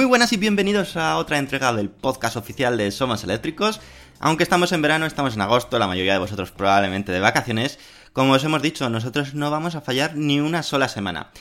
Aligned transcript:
Muy 0.00 0.06
buenas 0.06 0.32
y 0.32 0.38
bienvenidos 0.38 0.96
a 0.96 1.18
otra 1.18 1.36
entrega 1.36 1.74
del 1.74 1.90
podcast 1.90 2.36
oficial 2.36 2.78
de 2.78 2.90
Somos 2.90 3.22
Eléctricos. 3.22 3.82
Aunque 4.18 4.44
estamos 4.44 4.72
en 4.72 4.80
verano, 4.80 5.04
estamos 5.04 5.34
en 5.34 5.42
agosto, 5.42 5.78
la 5.78 5.86
mayoría 5.86 6.14
de 6.14 6.18
vosotros 6.18 6.52
probablemente 6.52 7.12
de 7.12 7.20
vacaciones. 7.20 7.78
Como 8.14 8.32
os 8.32 8.42
hemos 8.42 8.62
dicho, 8.62 8.88
nosotros 8.88 9.34
no 9.34 9.50
vamos 9.50 9.74
a 9.74 9.82
fallar 9.82 10.16
ni 10.16 10.40
una 10.40 10.62
sola 10.62 10.88
semana. 10.88 11.32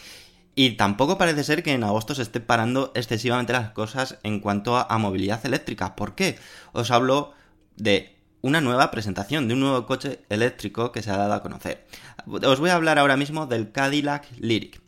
Y 0.55 0.71
tampoco 0.71 1.17
parece 1.17 1.45
ser 1.45 1.63
que 1.63 1.71
en 1.71 1.85
agosto 1.85 2.13
se 2.15 2.21
esté 2.21 2.41
parando 2.41 2.91
excesivamente 2.95 3.53
las 3.53 3.69
cosas 3.69 4.17
en 4.23 4.41
cuanto 4.41 4.75
a, 4.75 4.97
movilidad 4.97 5.45
eléctrica. 5.45 5.95
¿Por 5.95 6.15
qué? 6.15 6.37
Os 6.73 6.91
hablo 6.91 7.31
de 7.77 8.17
una 8.41 8.59
nueva 8.59 8.91
presentación, 8.91 9.47
de 9.47 9.53
un 9.53 9.61
nuevo 9.61 9.85
coche 9.85 10.19
eléctrico 10.27 10.91
que 10.91 11.01
se 11.01 11.11
ha 11.11 11.17
dado 11.17 11.33
a 11.33 11.41
conocer. 11.41 11.87
Os 12.27 12.59
voy 12.59 12.71
a 12.71 12.75
hablar 12.75 12.99
ahora 12.99 13.15
mismo 13.15 13.45
del 13.47 13.71
Cadillac 13.71 14.27
Lyric. 14.37 14.81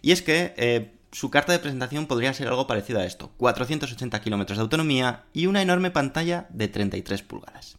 Y 0.00 0.12
es 0.12 0.22
que 0.22 0.54
eh, 0.56 0.97
su 1.12 1.30
carta 1.30 1.52
de 1.52 1.58
presentación 1.58 2.06
podría 2.06 2.34
ser 2.34 2.48
algo 2.48 2.66
parecido 2.66 3.00
a 3.00 3.04
esto. 3.04 3.32
480 3.36 4.20
kilómetros 4.20 4.58
de 4.58 4.62
autonomía 4.62 5.24
y 5.32 5.46
una 5.46 5.62
enorme 5.62 5.90
pantalla 5.90 6.46
de 6.50 6.68
33 6.68 7.22
pulgadas. 7.22 7.78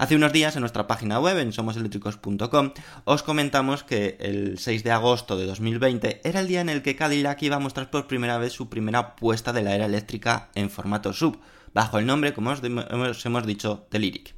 Hace 0.00 0.16
unos 0.16 0.32
días 0.32 0.56
en 0.56 0.60
nuestra 0.60 0.86
página 0.86 1.20
web, 1.20 1.38
en 1.38 1.52
somoseléctricos.com, 1.52 2.72
os 3.04 3.22
comentamos 3.22 3.84
que 3.84 4.16
el 4.20 4.58
6 4.58 4.82
de 4.82 4.92
agosto 4.92 5.36
de 5.36 5.44
2020 5.44 6.22
era 6.24 6.40
el 6.40 6.48
día 6.48 6.62
en 6.62 6.70
el 6.70 6.80
que 6.80 6.96
Cadillac 6.96 7.42
iba 7.42 7.56
a 7.56 7.60
mostrar 7.60 7.90
por 7.90 8.06
primera 8.06 8.38
vez 8.38 8.54
su 8.54 8.70
primera 8.70 9.00
apuesta 9.00 9.52
de 9.52 9.60
la 9.60 9.74
era 9.74 9.84
eléctrica 9.84 10.48
en 10.54 10.70
formato 10.70 11.12
sub, 11.12 11.38
bajo 11.74 11.98
el 11.98 12.06
nombre, 12.06 12.32
como 12.32 12.48
os, 12.48 12.62
os 12.62 13.26
hemos 13.26 13.46
dicho, 13.46 13.86
de 13.90 13.98
Lyric. 13.98 14.34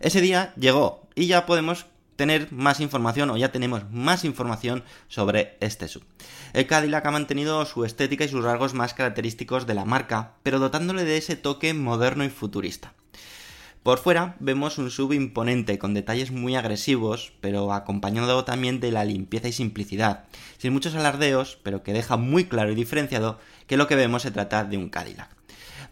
Ese 0.00 0.20
día 0.20 0.52
llegó 0.56 1.08
y 1.14 1.28
ya 1.28 1.46
podemos 1.46 1.86
tener 2.20 2.52
más 2.52 2.80
información 2.80 3.30
o 3.30 3.38
ya 3.38 3.50
tenemos 3.50 3.90
más 3.90 4.26
información 4.26 4.84
sobre 5.08 5.56
este 5.60 5.88
sub. 5.88 6.02
El 6.52 6.66
Cadillac 6.66 7.06
ha 7.06 7.10
mantenido 7.10 7.64
su 7.64 7.86
estética 7.86 8.24
y 8.24 8.28
sus 8.28 8.44
rasgos 8.44 8.74
más 8.74 8.92
característicos 8.92 9.66
de 9.66 9.72
la 9.72 9.86
marca, 9.86 10.34
pero 10.42 10.58
dotándole 10.58 11.04
de 11.04 11.16
ese 11.16 11.36
toque 11.36 11.72
moderno 11.72 12.22
y 12.22 12.28
futurista. 12.28 12.92
Por 13.82 14.00
fuera 14.00 14.36
vemos 14.38 14.76
un 14.76 14.90
sub 14.90 15.14
imponente 15.14 15.78
con 15.78 15.94
detalles 15.94 16.30
muy 16.30 16.56
agresivos, 16.56 17.32
pero 17.40 17.72
acompañado 17.72 18.44
también 18.44 18.80
de 18.80 18.92
la 18.92 19.06
limpieza 19.06 19.48
y 19.48 19.52
simplicidad, 19.52 20.24
sin 20.58 20.74
muchos 20.74 20.94
alardeos, 20.94 21.58
pero 21.62 21.82
que 21.82 21.94
deja 21.94 22.18
muy 22.18 22.44
claro 22.44 22.70
y 22.70 22.74
diferenciado 22.74 23.38
que 23.66 23.78
lo 23.78 23.86
que 23.86 23.96
vemos 23.96 24.20
se 24.20 24.30
trata 24.30 24.64
de 24.64 24.76
un 24.76 24.90
Cadillac. 24.90 25.30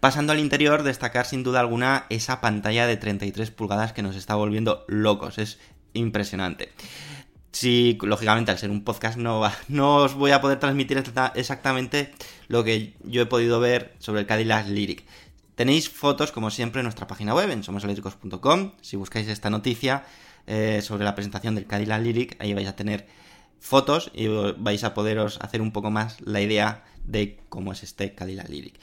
Pasando 0.01 0.33
al 0.33 0.41
interior, 0.41 0.83
destacar 0.83 1.25
sin 1.25 1.43
duda 1.43 1.61
alguna 1.61 2.05
esa 2.11 2.43
pantalla 2.43 2.87
de 2.87 2.99
33 2.99 3.51
pulgadas 3.51 3.95
que 3.95 4.03
nos 4.03 4.15
está 4.15 4.35
volviendo 4.35 4.85
locos, 4.87 5.39
es 5.39 5.59
impresionante. 5.99 6.71
Sí, 7.51 7.99
lógicamente 8.03 8.51
al 8.51 8.59
ser 8.59 8.71
un 8.71 8.85
podcast 8.85 9.17
no, 9.19 9.43
no 9.69 9.97
os 9.97 10.15
voy 10.15 10.31
a 10.31 10.41
poder 10.41 10.59
transmitir 10.61 10.99
exacta- 10.99 11.33
exactamente 11.35 12.13
lo 12.49 12.63
que 12.65 12.95
yo 13.05 13.23
he 13.23 13.27
podido 13.27 13.59
ver 13.61 13.95
sobre 13.99 14.21
el 14.21 14.27
Cadillac 14.27 14.69
Lyric. 14.69 15.05
Tenéis 15.55 15.89
fotos, 15.89 16.31
como 16.31 16.51
siempre, 16.51 16.81
en 16.81 16.85
nuestra 16.85 17.07
página 17.09 17.35
web, 17.35 17.51
en 17.51 17.65
somoseléctricos.com. 17.65 18.73
Si 18.81 18.97
buscáis 18.97 19.27
esta 19.27 19.51
noticia 19.51 20.05
eh, 20.47 20.81
sobre 20.83 21.05
la 21.05 21.15
presentación 21.17 21.57
del 21.57 21.67
Cadillac 21.67 22.01
Lyric, 22.01 22.37
ahí 22.41 22.55
vais 22.55 22.69
a 22.69 22.77
tener 22.77 23.09
fotos 23.59 24.13
y 24.15 24.29
vais 24.29 24.85
a 24.85 24.95
poderos 24.95 25.39
hacer 25.41 25.61
un 25.61 25.73
poco 25.73 25.91
más 25.91 26.21
la 26.21 26.41
idea 26.41 26.85
de 27.05 27.41
cómo 27.49 27.73
es 27.73 27.83
este 27.83 28.15
Cadillac 28.15 28.49
Lyric. 28.49 28.79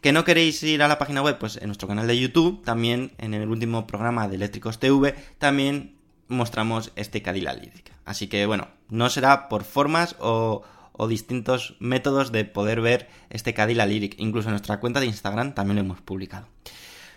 ¿Que 0.00 0.12
no 0.12 0.22
queréis 0.24 0.62
ir 0.62 0.82
a 0.84 0.88
la 0.88 0.98
página 0.98 1.20
web? 1.20 1.36
Pues 1.38 1.56
en 1.56 1.66
nuestro 1.66 1.88
canal 1.88 2.06
de 2.06 2.16
YouTube, 2.18 2.64
también 2.64 3.12
en 3.18 3.34
el 3.34 3.48
último 3.48 3.86
programa 3.88 4.28
de 4.28 4.36
Eléctricos 4.36 4.78
TV, 4.78 5.14
también 5.38 5.96
mostramos 6.30 6.92
este 6.96 7.22
Cadillac 7.22 7.60
Lyric. 7.60 7.92
Así 8.04 8.28
que 8.28 8.46
bueno, 8.46 8.68
no 8.88 9.10
será 9.10 9.48
por 9.48 9.64
formas 9.64 10.16
o, 10.20 10.62
distintos 11.08 11.76
métodos 11.80 12.30
de 12.30 12.44
poder 12.44 12.82
ver 12.82 13.08
este 13.30 13.54
Cadillac 13.54 13.88
Lyric. 13.88 14.14
Incluso 14.18 14.48
en 14.48 14.52
nuestra 14.52 14.80
cuenta 14.80 15.00
de 15.00 15.06
Instagram 15.06 15.54
también 15.54 15.76
lo 15.76 15.82
hemos 15.82 16.00
publicado. 16.00 16.46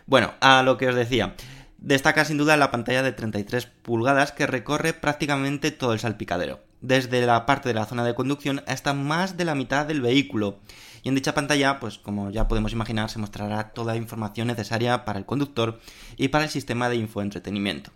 Bueno, 0.06 0.34
a 0.42 0.64
lo 0.64 0.78
que 0.78 0.88
os 0.88 0.96
decía. 0.96 1.36
Destaca 1.78 2.24
sin 2.24 2.38
duda 2.38 2.56
la 2.56 2.72
pantalla 2.72 3.04
de 3.04 3.12
33 3.12 3.66
pulgadas 3.66 4.32
que 4.32 4.48
recorre 4.48 4.94
prácticamente 4.94 5.70
todo 5.72 5.92
el 5.92 6.00
salpicadero, 6.00 6.62
desde 6.80 7.26
la 7.26 7.46
parte 7.46 7.68
de 7.68 7.76
la 7.76 7.86
zona 7.86 8.06
de 8.06 8.16
conducción 8.16 8.64
hasta 8.68 8.94
más 8.94 9.36
de 9.36 9.44
la 9.44 9.54
mitad 9.54 9.86
del 9.86 10.00
vehículo. 10.00 10.60
Y 11.04 11.10
en 11.10 11.16
dicha 11.16 11.34
pantalla, 11.34 11.82
pues 11.82 11.98
como 11.98 12.32
ya 12.32 12.48
podemos 12.48 12.72
imaginar, 12.72 13.10
se 13.10 13.20
mostrará 13.20 13.74
toda 13.74 13.96
la 13.96 14.00
información 14.00 14.48
necesaria 14.48 15.04
para 15.04 15.20
el 15.20 15.26
conductor 15.26 15.82
y 16.16 16.30
para 16.30 16.46
el 16.46 16.50
sistema 16.50 16.88
de 16.88 16.96
infoentretenimiento. 16.96 17.92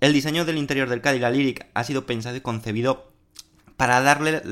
El 0.00 0.14
diseño 0.14 0.46
del 0.46 0.56
interior 0.56 0.88
del 0.88 1.02
Cadillac 1.02 1.34
Lyric 1.34 1.66
ha 1.74 1.84
sido 1.84 2.06
pensado 2.06 2.34
y 2.34 2.40
concebido 2.40 3.12
para 3.76 4.00
darle 4.00 4.42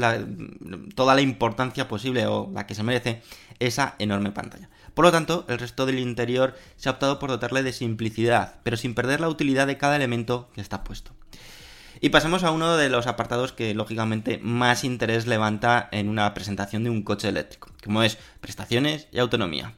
toda 0.94 1.14
la 1.14 1.20
importancia 1.20 1.88
posible 1.88 2.26
o 2.26 2.50
la 2.52 2.66
que 2.66 2.74
se 2.74 2.82
merece 2.82 3.22
esa 3.58 3.94
enorme 3.98 4.30
pantalla. 4.30 4.68
Por 4.94 5.04
lo 5.04 5.12
tanto, 5.12 5.46
el 5.48 5.58
resto 5.58 5.86
del 5.86 5.98
interior 5.98 6.54
se 6.76 6.88
ha 6.88 6.92
optado 6.92 7.18
por 7.18 7.30
dotarle 7.30 7.62
de 7.62 7.72
simplicidad, 7.72 8.56
pero 8.62 8.76
sin 8.76 8.94
perder 8.94 9.20
la 9.20 9.28
utilidad 9.28 9.66
de 9.66 9.78
cada 9.78 9.96
elemento 9.96 10.50
que 10.54 10.60
está 10.60 10.84
puesto. 10.84 11.12
Y 12.00 12.10
pasamos 12.10 12.44
a 12.44 12.52
uno 12.52 12.76
de 12.76 12.88
los 12.90 13.06
apartados 13.06 13.52
que 13.52 13.74
lógicamente 13.74 14.38
más 14.42 14.84
interés 14.84 15.26
levanta 15.26 15.88
en 15.92 16.08
una 16.08 16.32
presentación 16.34 16.84
de 16.84 16.90
un 16.90 17.02
coche 17.02 17.28
eléctrico, 17.28 17.70
como 17.82 18.02
es 18.02 18.18
prestaciones 18.40 19.08
y 19.12 19.18
autonomía. 19.18 19.74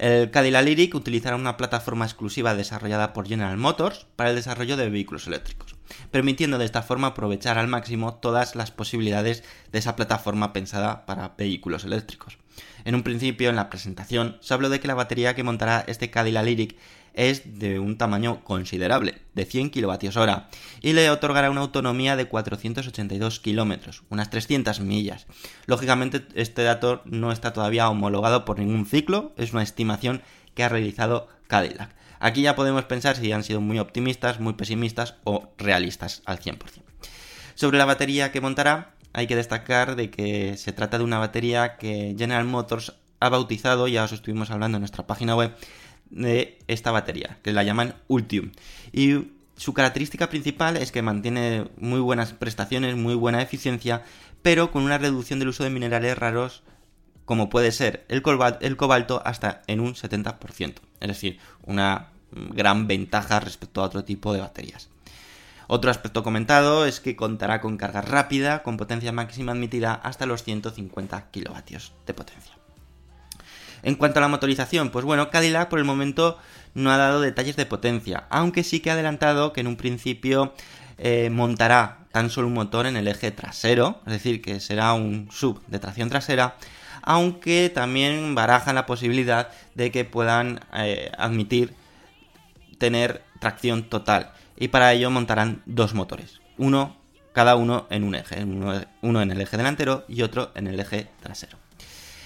El 0.00 0.30
Cadillac 0.30 0.64
Lyric 0.64 0.94
utilizará 0.94 1.36
una 1.36 1.58
plataforma 1.58 2.06
exclusiva 2.06 2.54
desarrollada 2.54 3.12
por 3.12 3.28
General 3.28 3.58
Motors 3.58 4.06
para 4.16 4.30
el 4.30 4.36
desarrollo 4.36 4.78
de 4.78 4.88
vehículos 4.88 5.26
eléctricos, 5.26 5.76
permitiendo 6.10 6.56
de 6.56 6.64
esta 6.64 6.80
forma 6.80 7.08
aprovechar 7.08 7.58
al 7.58 7.68
máximo 7.68 8.14
todas 8.14 8.56
las 8.56 8.70
posibilidades 8.70 9.44
de 9.70 9.78
esa 9.78 9.96
plataforma 9.96 10.54
pensada 10.54 11.04
para 11.04 11.34
vehículos 11.36 11.84
eléctricos. 11.84 12.38
En 12.86 12.94
un 12.94 13.02
principio, 13.02 13.50
en 13.50 13.56
la 13.56 13.68
presentación, 13.68 14.38
se 14.40 14.54
habló 14.54 14.70
de 14.70 14.80
que 14.80 14.88
la 14.88 14.94
batería 14.94 15.34
que 15.34 15.44
montará 15.44 15.84
este 15.86 16.08
Cadillac 16.10 16.46
Lyric 16.46 16.76
es 17.14 17.58
de 17.58 17.78
un 17.78 17.98
tamaño 17.98 18.44
considerable, 18.44 19.20
de 19.34 19.44
100 19.44 19.70
kWh, 19.70 20.42
y 20.80 20.92
le 20.92 21.10
otorgará 21.10 21.50
una 21.50 21.60
autonomía 21.60 22.16
de 22.16 22.26
482 22.26 23.40
kilómetros, 23.40 24.02
unas 24.10 24.30
300 24.30 24.80
millas. 24.80 25.26
Lógicamente, 25.66 26.26
este 26.34 26.62
dato 26.62 27.02
no 27.04 27.32
está 27.32 27.52
todavía 27.52 27.88
homologado 27.88 28.44
por 28.44 28.58
ningún 28.58 28.86
ciclo, 28.86 29.32
es 29.36 29.52
una 29.52 29.62
estimación 29.62 30.22
que 30.54 30.64
ha 30.64 30.68
realizado 30.68 31.28
Cadillac. 31.46 31.94
Aquí 32.20 32.42
ya 32.42 32.54
podemos 32.54 32.84
pensar 32.84 33.16
si 33.16 33.32
han 33.32 33.44
sido 33.44 33.60
muy 33.60 33.78
optimistas, 33.78 34.40
muy 34.40 34.52
pesimistas 34.52 35.14
o 35.24 35.52
realistas 35.56 36.22
al 36.26 36.38
100%. 36.38 36.58
Sobre 37.54 37.78
la 37.78 37.86
batería 37.86 38.30
que 38.30 38.40
montará, 38.40 38.94
hay 39.12 39.26
que 39.26 39.36
destacar 39.36 39.96
de 39.96 40.10
que 40.10 40.56
se 40.56 40.72
trata 40.72 40.98
de 40.98 41.04
una 41.04 41.18
batería 41.18 41.76
que 41.76 42.14
General 42.16 42.44
Motors 42.44 42.94
ha 43.20 43.28
bautizado, 43.28 43.88
ya 43.88 44.04
os 44.04 44.12
estuvimos 44.12 44.50
hablando 44.50 44.76
en 44.76 44.82
nuestra 44.82 45.06
página 45.06 45.34
web, 45.34 45.54
de 46.10 46.58
esta 46.68 46.90
batería, 46.90 47.38
que 47.42 47.52
la 47.52 47.62
llaman 47.62 47.94
Ultium. 48.08 48.52
Y 48.92 49.28
su 49.56 49.74
característica 49.74 50.28
principal 50.28 50.76
es 50.76 50.92
que 50.92 51.02
mantiene 51.02 51.66
muy 51.78 52.00
buenas 52.00 52.32
prestaciones, 52.32 52.96
muy 52.96 53.14
buena 53.14 53.42
eficiencia, 53.42 54.02
pero 54.42 54.70
con 54.70 54.82
una 54.82 54.98
reducción 54.98 55.38
del 55.38 55.48
uso 55.48 55.64
de 55.64 55.70
minerales 55.70 56.16
raros 56.18 56.62
como 57.30 57.48
puede 57.48 57.70
ser 57.70 58.04
el, 58.08 58.22
cobalto 58.22 59.22
hasta 59.24 59.62
en 59.68 59.78
un 59.78 59.94
70%. 59.94 60.74
Es 60.98 61.08
decir, 61.08 61.38
una 61.62 62.08
gran 62.32 62.88
ventaja 62.88 63.38
respecto 63.38 63.80
a 63.80 63.84
otro 63.84 64.02
tipo 64.02 64.32
de 64.32 64.40
baterías. 64.40 64.88
Otro 65.68 65.92
aspecto 65.92 66.24
comentado 66.24 66.86
es 66.86 66.98
que 66.98 67.14
contará 67.14 67.60
con 67.60 67.76
carga 67.76 68.02
rápida, 68.02 68.64
con 68.64 68.76
potencia 68.76 69.12
máxima 69.12 69.52
admitida 69.52 69.94
hasta 69.94 70.26
los 70.26 70.42
150 70.42 71.30
kilovatios 71.30 71.92
de 72.04 72.14
potencia. 72.14 72.59
En 73.82 73.94
cuanto 73.94 74.18
a 74.18 74.22
la 74.22 74.28
motorización, 74.28 74.90
pues 74.90 75.04
bueno, 75.04 75.30
Cadillac 75.30 75.68
por 75.68 75.78
el 75.78 75.84
momento 75.84 76.38
no 76.74 76.90
ha 76.90 76.96
dado 76.96 77.20
detalles 77.20 77.56
de 77.56 77.66
potencia, 77.66 78.24
aunque 78.30 78.62
sí 78.64 78.80
que 78.80 78.90
ha 78.90 78.94
adelantado 78.94 79.52
que 79.52 79.60
en 79.60 79.66
un 79.66 79.76
principio 79.76 80.54
eh, 80.98 81.30
montará 81.30 81.98
tan 82.12 82.30
solo 82.30 82.48
un 82.48 82.54
motor 82.54 82.86
en 82.86 82.96
el 82.96 83.08
eje 83.08 83.30
trasero, 83.30 84.00
es 84.06 84.12
decir, 84.12 84.42
que 84.42 84.60
será 84.60 84.92
un 84.92 85.28
sub 85.30 85.64
de 85.66 85.78
tracción 85.78 86.08
trasera, 86.08 86.56
aunque 87.02 87.70
también 87.72 88.34
barajan 88.34 88.74
la 88.74 88.86
posibilidad 88.86 89.48
de 89.74 89.90
que 89.90 90.04
puedan 90.04 90.60
eh, 90.74 91.10
admitir 91.16 91.74
tener 92.78 93.22
tracción 93.40 93.84
total. 93.84 94.32
Y 94.56 94.68
para 94.68 94.92
ello 94.92 95.10
montarán 95.10 95.62
dos 95.64 95.94
motores, 95.94 96.40
uno 96.58 96.96
cada 97.32 97.54
uno 97.54 97.86
en 97.90 98.02
un 98.04 98.14
eje, 98.16 98.44
uno 98.44 99.22
en 99.22 99.30
el 99.30 99.40
eje 99.40 99.56
delantero 99.56 100.04
y 100.08 100.22
otro 100.22 100.50
en 100.54 100.66
el 100.66 100.80
eje 100.80 101.06
trasero. 101.22 101.59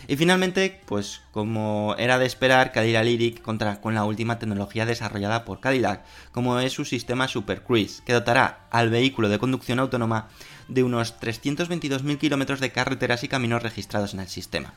Y 0.06 0.16
finalmente, 0.16 0.80
pues 0.86 1.22
como 1.32 1.94
era 1.98 2.18
de 2.18 2.26
esperar, 2.26 2.72
Cadillac 2.72 3.04
Lyric 3.04 3.42
contará 3.42 3.80
con 3.80 3.94
la 3.94 4.04
última 4.04 4.38
tecnología 4.38 4.86
desarrollada 4.86 5.44
por 5.44 5.60
Cadillac, 5.60 6.02
como 6.32 6.58
es 6.60 6.72
su 6.72 6.84
sistema 6.84 7.28
Super 7.28 7.62
Cruise, 7.62 8.02
que 8.04 8.12
dotará 8.12 8.66
al 8.70 8.90
vehículo 8.90 9.28
de 9.28 9.38
conducción 9.38 9.78
autónoma 9.78 10.28
de 10.68 10.82
unos 10.82 11.20
322.000 11.20 12.18
kilómetros 12.18 12.60
de 12.60 12.72
carreteras 12.72 13.24
y 13.24 13.28
caminos 13.28 13.62
registrados 13.62 14.14
en 14.14 14.20
el 14.20 14.28
sistema. 14.28 14.74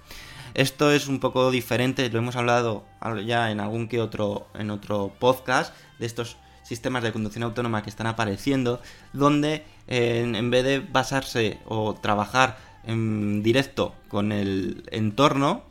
Esto 0.53 0.91
es 0.91 1.07
un 1.07 1.19
poco 1.19 1.51
diferente, 1.51 2.09
lo 2.09 2.19
hemos 2.19 2.35
hablado 2.35 2.85
ya 3.25 3.51
en 3.51 3.59
algún 3.59 3.87
que 3.87 4.01
otro, 4.01 4.47
en 4.55 4.71
otro 4.71 5.13
podcast, 5.19 5.73
de 5.99 6.05
estos 6.05 6.37
sistemas 6.63 7.03
de 7.03 7.13
conducción 7.13 7.43
autónoma 7.43 7.83
que 7.83 7.89
están 7.89 8.07
apareciendo, 8.07 8.81
donde 9.13 9.65
en 9.87 10.49
vez 10.49 10.63
de 10.65 10.79
basarse 10.79 11.59
o 11.65 11.93
trabajar 11.93 12.57
en 12.87 13.43
directo 13.43 13.93
con 14.07 14.31
el 14.31 14.83
entorno, 14.91 15.63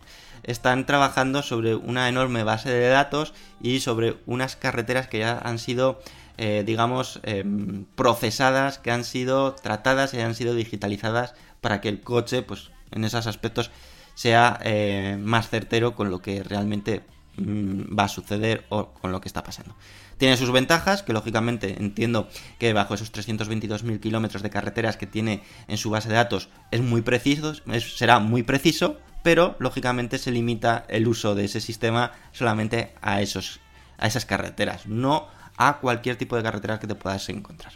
están 0.45 0.87
trabajando 0.87 1.43
sobre 1.43 1.75
una 1.75 2.09
enorme 2.09 2.45
base 2.45 2.71
de 2.71 2.89
datos 2.89 3.35
y 3.61 3.81
sobre 3.81 4.17
unas 4.27 4.55
carreteras 4.55 5.09
que 5.09 5.19
ya 5.19 5.39
han 5.39 5.59
sido, 5.59 6.01
eh, 6.39 6.63
digamos, 6.65 7.21
em, 7.25 7.85
procesadas, 7.97 8.79
que 8.79 8.93
han 8.93 9.05
sido 9.05 9.55
tratadas 9.55 10.15
y 10.15 10.21
han 10.21 10.35
sido 10.35 10.55
digitalizadas 10.55 11.35
para 11.61 11.81
que 11.81 11.89
el 11.89 12.01
coche, 12.01 12.43
pues, 12.43 12.71
en 12.93 13.05
esos 13.05 13.27
aspectos 13.27 13.71
sea 14.15 14.59
eh, 14.63 15.19
más 15.21 15.49
certero 15.49 15.95
con 15.95 16.11
lo 16.11 16.21
que 16.21 16.43
realmente 16.43 17.03
mm, 17.37 17.99
va 17.99 18.05
a 18.05 18.09
suceder 18.09 18.65
o 18.69 18.89
con 18.91 19.13
lo 19.13 19.21
que 19.21 19.29
está 19.29 19.43
pasando. 19.43 19.75
Tiene 20.19 20.37
sus 20.37 20.51
ventajas, 20.51 21.03
que 21.03 21.13
lógicamente 21.13 21.77
entiendo 21.79 22.29
que 22.59 22.73
bajo 22.73 22.95
esos 22.95 23.13
322.000 23.13 24.01
kilómetros 24.01 24.43
de 24.43 24.51
carreteras 24.51 24.97
que 24.97 25.07
tiene 25.07 25.43
en 25.69 25.77
su 25.77 25.91
base 25.91 26.09
de 26.09 26.15
datos 26.15 26.49
es 26.71 26.81
muy 26.81 27.03
preciso, 27.03 27.55
será 27.81 28.19
muy 28.19 28.43
preciso, 28.43 28.99
pero 29.23 29.57
lógicamente 29.59 30.19
se 30.19 30.31
limita 30.31 30.87
el 30.89 31.07
uso 31.07 31.35
de 31.35 31.45
ese 31.45 31.61
sistema 31.61 32.13
solamente 32.33 32.95
a, 33.03 33.21
esos, 33.21 33.61
a 33.99 34.07
esas 34.07 34.25
carreteras, 34.25 34.87
no 34.87 35.29
a 35.57 35.79
cualquier 35.79 36.17
tipo 36.17 36.37
de 36.37 36.43
carretera 36.43 36.79
que 36.79 36.87
te 36.87 36.95
puedas 36.95 37.29
encontrar. 37.29 37.75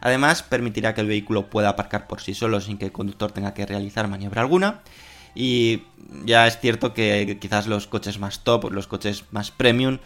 Además, 0.00 0.42
permitirá 0.42 0.94
que 0.94 1.00
el 1.00 1.06
vehículo 1.06 1.48
pueda 1.50 1.68
aparcar 1.68 2.06
por 2.06 2.20
sí 2.20 2.34
solo 2.34 2.60
sin 2.60 2.78
que 2.78 2.86
el 2.86 2.92
conductor 2.92 3.30
tenga 3.30 3.54
que 3.54 3.66
realizar 3.66 4.08
maniobra 4.08 4.40
alguna. 4.40 4.80
Y 5.34 5.84
ya 6.24 6.46
es 6.46 6.58
cierto 6.58 6.92
que 6.92 7.38
quizás 7.40 7.66
los 7.66 7.86
coches 7.86 8.18
más 8.18 8.40
top, 8.40 8.70
los 8.72 8.86
coches 8.86 9.24
más 9.30 9.50
premium, 9.50 9.98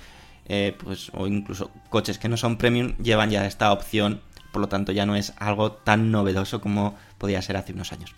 eh, 0.49 0.77
pues, 0.83 1.11
o 1.15 1.27
incluso 1.27 1.71
coches 1.91 2.19
que 2.19 2.29
no 2.29 2.37
son 2.37 2.57
premium 2.57 2.97
llevan 2.99 3.31
ya 3.31 3.47
esta 3.47 3.73
opción, 3.73 4.21
por 4.53 4.61
lo 4.63 4.69
tanto 4.69 4.93
ya 4.93 5.07
no 5.07 5.17
es 5.17 5.33
algo 5.39 5.73
tan 5.73 6.11
novedoso 6.11 6.61
como 6.61 6.97
podía 7.19 7.43
ser 7.43 7.57
hace 7.57 7.73
unos 7.73 7.93
años. 7.93 8.15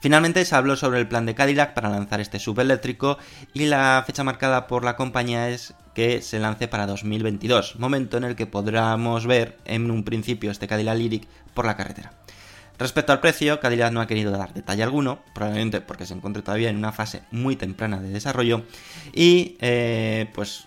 Finalmente 0.00 0.44
se 0.44 0.54
habló 0.54 0.76
sobre 0.76 1.00
el 1.00 1.08
plan 1.08 1.24
de 1.24 1.34
Cadillac 1.34 1.72
para 1.72 1.88
lanzar 1.88 2.20
este 2.20 2.38
subeléctrico 2.38 3.16
y 3.54 3.64
la 3.64 4.04
fecha 4.06 4.22
marcada 4.22 4.66
por 4.66 4.84
la 4.84 4.96
compañía 4.96 5.48
es 5.48 5.72
que 5.94 6.20
se 6.20 6.38
lance 6.38 6.68
para 6.68 6.86
2022, 6.86 7.76
momento 7.78 8.18
en 8.18 8.24
el 8.24 8.36
que 8.36 8.46
podremos 8.46 9.26
ver 9.26 9.56
en 9.64 9.90
un 9.90 10.04
principio 10.04 10.50
este 10.50 10.68
Cadillac 10.68 10.98
Lyric 10.98 11.26
por 11.54 11.64
la 11.64 11.76
carretera. 11.76 12.12
Respecto 12.78 13.12
al 13.12 13.20
precio, 13.20 13.60
Cadillac 13.60 13.92
no 13.92 14.00
ha 14.00 14.06
querido 14.06 14.32
dar 14.32 14.52
detalle 14.52 14.82
alguno, 14.82 15.20
probablemente 15.32 15.80
porque 15.80 16.04
se 16.06 16.12
encuentra 16.14 16.42
todavía 16.42 16.68
en 16.68 16.76
una 16.76 16.92
fase 16.92 17.22
muy 17.30 17.56
temprana 17.56 18.00
de 18.00 18.08
desarrollo 18.10 18.64
y 19.14 19.56
eh, 19.60 20.28
pues 20.34 20.66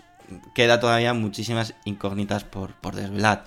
queda 0.54 0.80
todavía 0.80 1.14
muchísimas 1.14 1.74
incógnitas 1.84 2.44
por, 2.44 2.74
desvelar. 2.94 3.44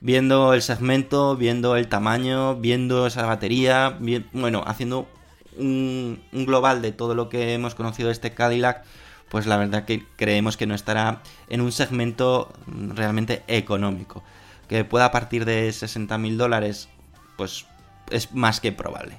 Viendo 0.00 0.54
el 0.54 0.62
segmento, 0.62 1.36
viendo 1.36 1.76
el 1.76 1.88
tamaño, 1.88 2.56
viendo 2.56 3.06
esa 3.06 3.26
batería, 3.26 3.98
bueno, 4.32 4.62
haciendo 4.66 5.08
un, 5.56 6.22
global 6.32 6.82
de 6.82 6.92
todo 6.92 7.14
lo 7.14 7.28
que 7.28 7.54
hemos 7.54 7.74
conocido 7.74 8.08
de 8.08 8.12
este 8.12 8.32
Cadillac, 8.32 8.84
pues 9.28 9.46
la 9.46 9.56
verdad 9.56 9.84
que 9.84 10.04
creemos 10.16 10.56
que 10.56 10.66
no 10.66 10.74
estará 10.74 11.22
en 11.48 11.60
un 11.60 11.72
segmento 11.72 12.52
realmente 12.66 13.42
económico. 13.46 14.22
Que 14.68 14.84
pueda 14.84 15.10
partir 15.10 15.44
de 15.44 15.68
60.000 15.68 16.36
dólares, 16.36 16.88
pues 17.36 17.66
es 18.10 18.32
más 18.32 18.60
que 18.60 18.72
probable. 18.72 19.16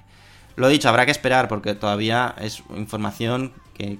Lo 0.55 0.67
dicho, 0.67 0.89
habrá 0.89 1.05
que 1.05 1.11
esperar 1.11 1.47
porque 1.47 1.75
todavía 1.75 2.35
es 2.39 2.63
información 2.75 3.53
que 3.73 3.99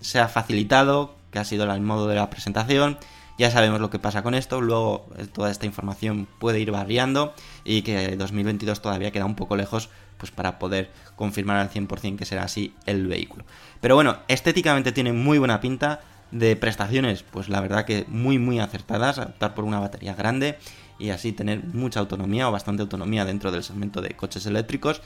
se 0.00 0.18
ha 0.18 0.28
facilitado, 0.28 1.14
que 1.32 1.40
ha 1.40 1.44
sido 1.44 1.70
el 1.70 1.80
modo 1.80 2.06
de 2.06 2.14
la 2.14 2.30
presentación. 2.30 2.98
Ya 3.38 3.50
sabemos 3.50 3.80
lo 3.80 3.90
que 3.90 3.98
pasa 3.98 4.22
con 4.22 4.34
esto, 4.34 4.60
luego 4.60 5.08
eh, 5.16 5.26
toda 5.26 5.50
esta 5.50 5.66
información 5.66 6.28
puede 6.38 6.60
ir 6.60 6.70
variando 6.70 7.34
y 7.64 7.82
que 7.82 8.14
2022 8.16 8.80
todavía 8.82 9.10
queda 9.10 9.24
un 9.24 9.34
poco 9.34 9.56
lejos 9.56 9.88
pues 10.18 10.30
para 10.30 10.60
poder 10.60 10.90
confirmar 11.16 11.56
al 11.56 11.70
100% 11.70 12.16
que 12.16 12.24
será 12.24 12.44
así 12.44 12.74
el 12.86 13.08
vehículo. 13.08 13.44
Pero 13.80 13.96
bueno, 13.96 14.18
estéticamente 14.28 14.92
tiene 14.92 15.12
muy 15.12 15.38
buena 15.38 15.60
pinta 15.60 16.00
de 16.30 16.54
prestaciones, 16.56 17.24
pues 17.24 17.48
la 17.48 17.60
verdad 17.60 17.84
que 17.84 18.04
muy 18.06 18.38
muy 18.38 18.60
acertadas, 18.60 19.18
optar 19.18 19.54
por 19.54 19.64
una 19.64 19.80
batería 19.80 20.14
grande 20.14 20.58
y 20.98 21.10
así 21.10 21.32
tener 21.32 21.64
mucha 21.64 22.00
autonomía 22.00 22.48
o 22.48 22.52
bastante 22.52 22.82
autonomía 22.82 23.24
dentro 23.24 23.50
del 23.50 23.64
segmento 23.64 24.00
de 24.00 24.10
coches 24.10 24.46
eléctricos 24.46 25.02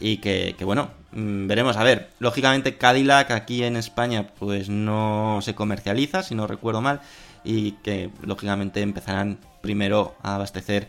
y 0.00 0.18
que, 0.18 0.54
bueno, 0.62 0.90
mm, 1.12 1.46
veremos 1.46 1.76
a 1.76 1.84
ver. 1.84 2.10
Lógicamente 2.18 2.76
Cadillac 2.76 3.30
aquí 3.30 3.64
en 3.64 3.76
España 3.76 4.28
pues 4.38 4.68
no 4.68 5.40
se 5.42 5.54
comercializa, 5.54 6.22
si 6.22 6.34
no 6.34 6.46
recuerdo 6.46 6.80
mal, 6.80 7.00
y 7.44 7.72
que 7.72 8.10
lógicamente 8.22 8.80
empezarán 8.82 9.38
primero 9.60 10.16
a 10.22 10.36
abastecer 10.36 10.88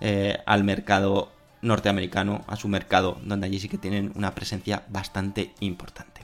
eh, 0.00 0.38
al 0.46 0.64
mercado 0.64 1.32
norteamericano, 1.62 2.44
a 2.46 2.56
su 2.56 2.68
mercado, 2.68 3.18
donde 3.24 3.46
allí 3.46 3.58
sí 3.58 3.68
que 3.68 3.78
tienen 3.78 4.12
una 4.14 4.34
presencia 4.34 4.84
bastante 4.88 5.52
importante. 5.60 6.22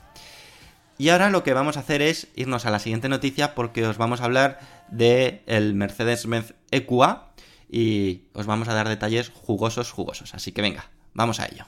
Y 0.97 1.09
ahora 1.09 1.29
lo 1.29 1.43
que 1.43 1.53
vamos 1.53 1.75
a 1.75 1.81
hacer 1.81 2.01
es 2.01 2.27
irnos 2.35 2.65
a 2.65 2.71
la 2.71 2.79
siguiente 2.79 3.09
noticia 3.09 3.55
porque 3.55 3.85
os 3.85 3.97
vamos 3.97 4.21
a 4.21 4.25
hablar 4.25 4.59
del 4.89 5.41
el 5.47 5.73
Mercedes-Benz 5.73 6.53
EQA 6.71 7.33
y 7.69 8.21
os 8.33 8.45
vamos 8.45 8.67
a 8.67 8.73
dar 8.73 8.87
detalles 8.87 9.29
jugosos, 9.33 9.91
jugosos. 9.91 10.35
Así 10.35 10.51
que 10.51 10.61
venga, 10.61 10.91
vamos 11.13 11.39
a 11.39 11.47
ello. 11.47 11.65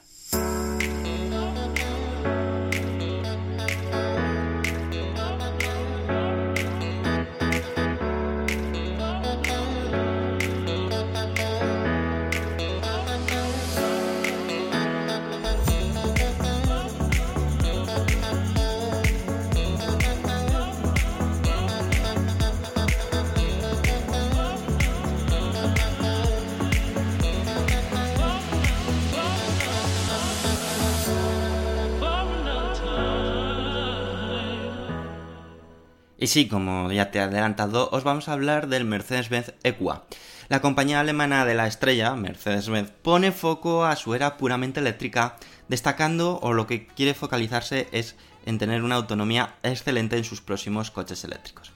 Y 36.26 36.28
sí, 36.28 36.48
como 36.48 36.90
ya 36.90 37.12
te 37.12 37.20
he 37.20 37.22
adelantado, 37.22 37.88
os 37.92 38.02
vamos 38.02 38.28
a 38.28 38.32
hablar 38.32 38.66
del 38.66 38.84
Mercedes-Benz 38.84 39.54
EQA. 39.62 40.02
La 40.48 40.60
compañía 40.60 40.98
alemana 40.98 41.44
de 41.44 41.54
la 41.54 41.68
estrella, 41.68 42.16
Mercedes-Benz, 42.16 42.90
pone 43.00 43.30
foco 43.30 43.84
a 43.84 43.94
su 43.94 44.12
era 44.12 44.36
puramente 44.36 44.80
eléctrica, 44.80 45.36
destacando 45.68 46.40
o 46.42 46.52
lo 46.52 46.66
que 46.66 46.88
quiere 46.88 47.14
focalizarse 47.14 47.86
es 47.92 48.16
en 48.44 48.58
tener 48.58 48.82
una 48.82 48.96
autonomía 48.96 49.54
excelente 49.62 50.16
en 50.16 50.24
sus 50.24 50.40
próximos 50.40 50.90
coches 50.90 51.22
eléctricos. 51.22 51.70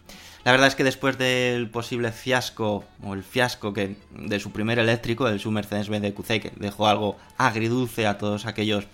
La 0.45 0.50
verdad 0.50 0.66
es 0.66 0.75
que 0.75 0.83
después 0.83 1.16
del 1.16 1.71
posible 1.71 2.11
fiasco 2.11 2.85
o 3.04 3.14
el 3.14 3.23
fiasco 3.23 3.73
que 3.73 3.99
de 4.11 4.40
su 4.40 4.50
primer 4.50 4.80
eléctrico, 4.80 5.28
el 5.28 5.38
su 5.38 5.52
Mercedes-Benz 5.52 6.07
EQC, 6.07 6.26
que 6.26 6.52
dejó 6.57 6.88
algo 6.88 7.16
agridulce 7.38 8.09
a 8.09 8.19
todos 8.19 8.47
aquellos 8.47 8.88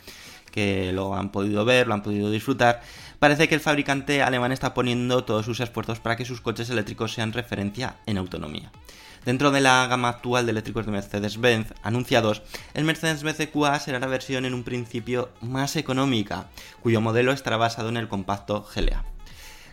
que 0.57 0.91
lo 0.91 1.15
han 1.15 1.29
podido 1.33 1.67
ver, 1.67 1.87
lo 1.87 1.93
han 1.93 2.03
podido 2.03 2.31
disfrutar, 2.31 2.81
parece 3.19 3.47
que 3.47 3.55
el 3.55 3.61
fabricante 3.61 4.23
alemán 4.23 4.53
está 4.53 4.73
poniendo 4.73 5.23
todos 5.23 5.45
sus 5.45 5.61
esfuerzos 5.61 6.01
para 6.01 6.17
que 6.17 6.25
sus 6.25 6.41
coches 6.41 6.71
eléctricos 6.71 7.13
sean 7.13 7.35
referencia 7.35 7.97
en 8.07 8.17
autonomía. 8.17 8.73
Dentro 9.27 9.51
de 9.51 9.61
la 9.61 9.87
gama 9.87 10.09
actual 10.09 10.47
de 10.47 10.53
eléctricos 10.53 10.87
de 10.87 10.93
Mercedes-Benz 10.93 11.75
anunciados, 11.83 12.41
el 12.73 12.85
Mercedes-Benz 12.85 13.39
EQA 13.39 13.79
será 13.81 13.99
la 13.99 14.07
versión 14.07 14.47
en 14.47 14.55
un 14.55 14.65
principio 14.65 15.29
más 15.43 15.77
económica, 15.77 16.47
cuyo 16.83 17.03
modelo 17.03 17.33
estará 17.33 17.59
basado 17.59 17.91
en 17.91 17.99
el 17.99 18.09
compacto 18.09 18.67
GLA. 18.75 19.05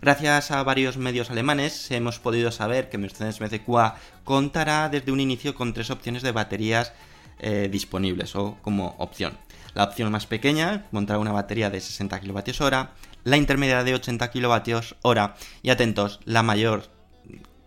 Gracias 0.02 0.52
a 0.52 0.62
varios 0.63 0.98
medios 0.98 1.32
alemanes 1.32 1.90
hemos 1.92 2.20
podido 2.20 2.52
saber 2.52 2.90
que 2.90 2.98
Mercedes-Benz 2.98 3.54
EQA 3.54 3.96
contará 4.25 4.90
desde 4.90 5.13
un 5.13 5.22
inicio 5.22 5.56
con 5.56 5.74
tres 5.74 5.92
opciones 5.92 6.24
de 6.24 6.34
baterías 6.34 6.92
eh, 7.40 7.70
disponibles 7.72 8.36
o 8.36 8.58
como 8.62 8.96
opción. 8.98 9.38
La 9.74 9.86
opción 9.86 10.12
más 10.12 10.25
pequeña 10.25 10.86
montará 10.92 11.20
una 11.20 11.32
batería 11.32 11.70
de 11.70 11.82
60 11.82 12.20
kWh, 12.20 12.75
la 13.24 13.38
intermedia 13.38 13.84
de 13.84 13.94
80 13.96 14.32
kWh 14.32 15.20
y 15.62 15.70
atentos, 15.70 16.20
la 16.25 16.44
mayor 16.44 16.84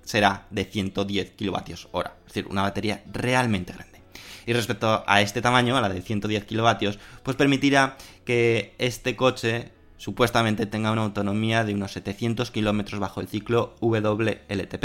será 0.04 0.46
de 0.50 0.64
110 0.64 1.32
kWh, 1.36 1.72
es 1.72 2.26
decir, 2.26 2.46
una 2.48 2.62
batería 2.62 3.02
realmente 3.12 3.72
grande. 3.72 4.00
Y 4.46 4.52
respecto 4.52 5.02
a 5.06 5.20
este 5.20 5.42
tamaño, 5.42 5.76
a 5.76 5.80
la 5.80 5.88
de 5.88 6.00
110 6.00 6.44
kW, 6.44 6.96
pues 7.25 7.36
permitirá 7.36 7.96
que 8.25 8.75
este 8.78 9.16
coche 9.16 9.72
supuestamente 9.96 10.66
tenga 10.66 10.92
una 10.92 11.02
autonomía 11.02 11.64
de 11.64 11.75
unos 11.75 11.92
700 11.92 12.52
km 12.52 12.98
bajo 12.98 13.20
el 13.20 13.28
ciclo 13.28 13.75
WLTP. 13.80 14.84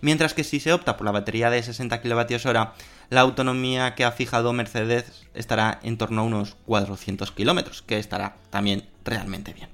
Mientras 0.00 0.34
que 0.34 0.44
si 0.44 0.60
se 0.60 0.72
opta 0.72 0.96
por 0.96 1.04
la 1.04 1.12
batería 1.12 1.50
de 1.50 1.62
60 1.62 2.00
kWh, 2.00 2.72
la 3.10 3.20
autonomía 3.20 3.94
que 3.94 4.04
ha 4.04 4.12
fijado 4.12 4.52
Mercedes 4.52 5.26
estará 5.34 5.78
en 5.82 5.98
torno 5.98 6.22
a 6.22 6.24
unos 6.24 6.56
400 6.66 7.32
km, 7.32 7.82
que 7.86 7.98
estará 7.98 8.36
también 8.50 8.88
realmente 9.04 9.52
bien. 9.52 9.68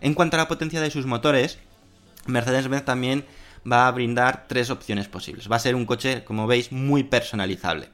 En 0.00 0.14
cuanto 0.14 0.36
a 0.36 0.40
la 0.40 0.48
potencia 0.48 0.80
de 0.80 0.90
sus 0.90 1.06
motores, 1.06 1.58
Mercedes-Benz 2.26 2.84
también 2.84 3.24
va 3.70 3.88
a 3.88 3.92
brindar 3.92 4.44
tres 4.48 4.70
opciones 4.70 5.08
posibles. 5.08 5.50
Va 5.50 5.56
a 5.56 5.60
ser 5.60 5.74
un 5.74 5.86
coche, 5.86 6.24
como 6.24 6.46
veis, 6.46 6.72
muy 6.72 7.04
personalizable. 7.04 7.88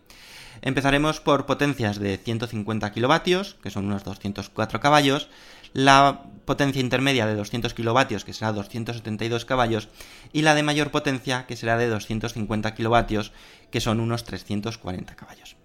Empezaremos 0.63 1.21
por 1.21 1.47
potencias 1.47 1.99
de 1.99 2.19
150 2.19 2.93
kilovatios, 2.93 3.57
que 3.63 3.71
son 3.71 3.87
unos 3.87 4.05
204 4.05 4.81
caballos, 4.81 5.29
la 5.73 6.25
potencia 6.45 6.81
intermedia 6.81 7.27
de 7.27 7.37
200 7.37 7.75
kilovatios, 7.75 8.25
que 8.25 8.33
será 8.33 8.53
272 8.53 9.45
caballos, 9.45 9.89
y 10.33 10.43
la 10.43 10.55
de 10.55 10.65
mayor 10.65 10.91
potencia, 10.91 11.47
que 11.47 11.57
será 11.57 11.77
de 11.77 11.89
250 11.89 12.75
kilovatios, 12.75 13.33
que 13.71 13.81
son 13.81 14.01
unos 14.01 14.25
340 14.25 15.15
caballos. 15.15 15.57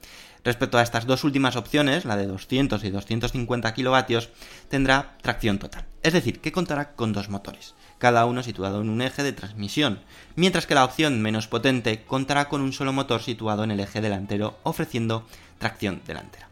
Respecto 0.44 0.78
a 0.78 0.84
estas 0.84 1.08
dos 1.08 1.24
últimas 1.24 1.56
opciones, 1.56 2.06
la 2.06 2.18
de 2.18 2.28
200 2.28 2.84
y 2.84 2.92
250 2.92 3.74
kilovatios, 3.74 4.30
tendrá 4.70 5.18
tracción 5.24 5.58
total, 5.58 5.86
es 6.04 6.14
decir, 6.14 6.40
que 6.40 6.52
contará 6.52 6.92
con 6.92 7.14
dos 7.14 7.30
motores, 7.30 7.74
cada 7.98 8.28
uno 8.28 8.44
situado 8.44 8.82
en 8.82 8.90
un 8.90 9.02
eje 9.02 9.24
de 9.24 9.34
transmisión, 9.34 10.02
mientras 10.36 10.68
que 10.68 10.76
la 10.76 10.86
opción 10.86 11.20
menos 11.20 11.48
potente 11.48 12.04
contará 12.04 12.48
con 12.48 12.62
un 12.62 12.74
solo 12.74 12.94
motor 12.94 13.24
situado 13.24 13.64
en 13.64 13.72
el 13.72 13.80
eje 13.80 14.02
delantero, 14.02 14.60
ofreciendo 14.62 15.26
tracción 15.58 16.04
delantera. 16.06 16.48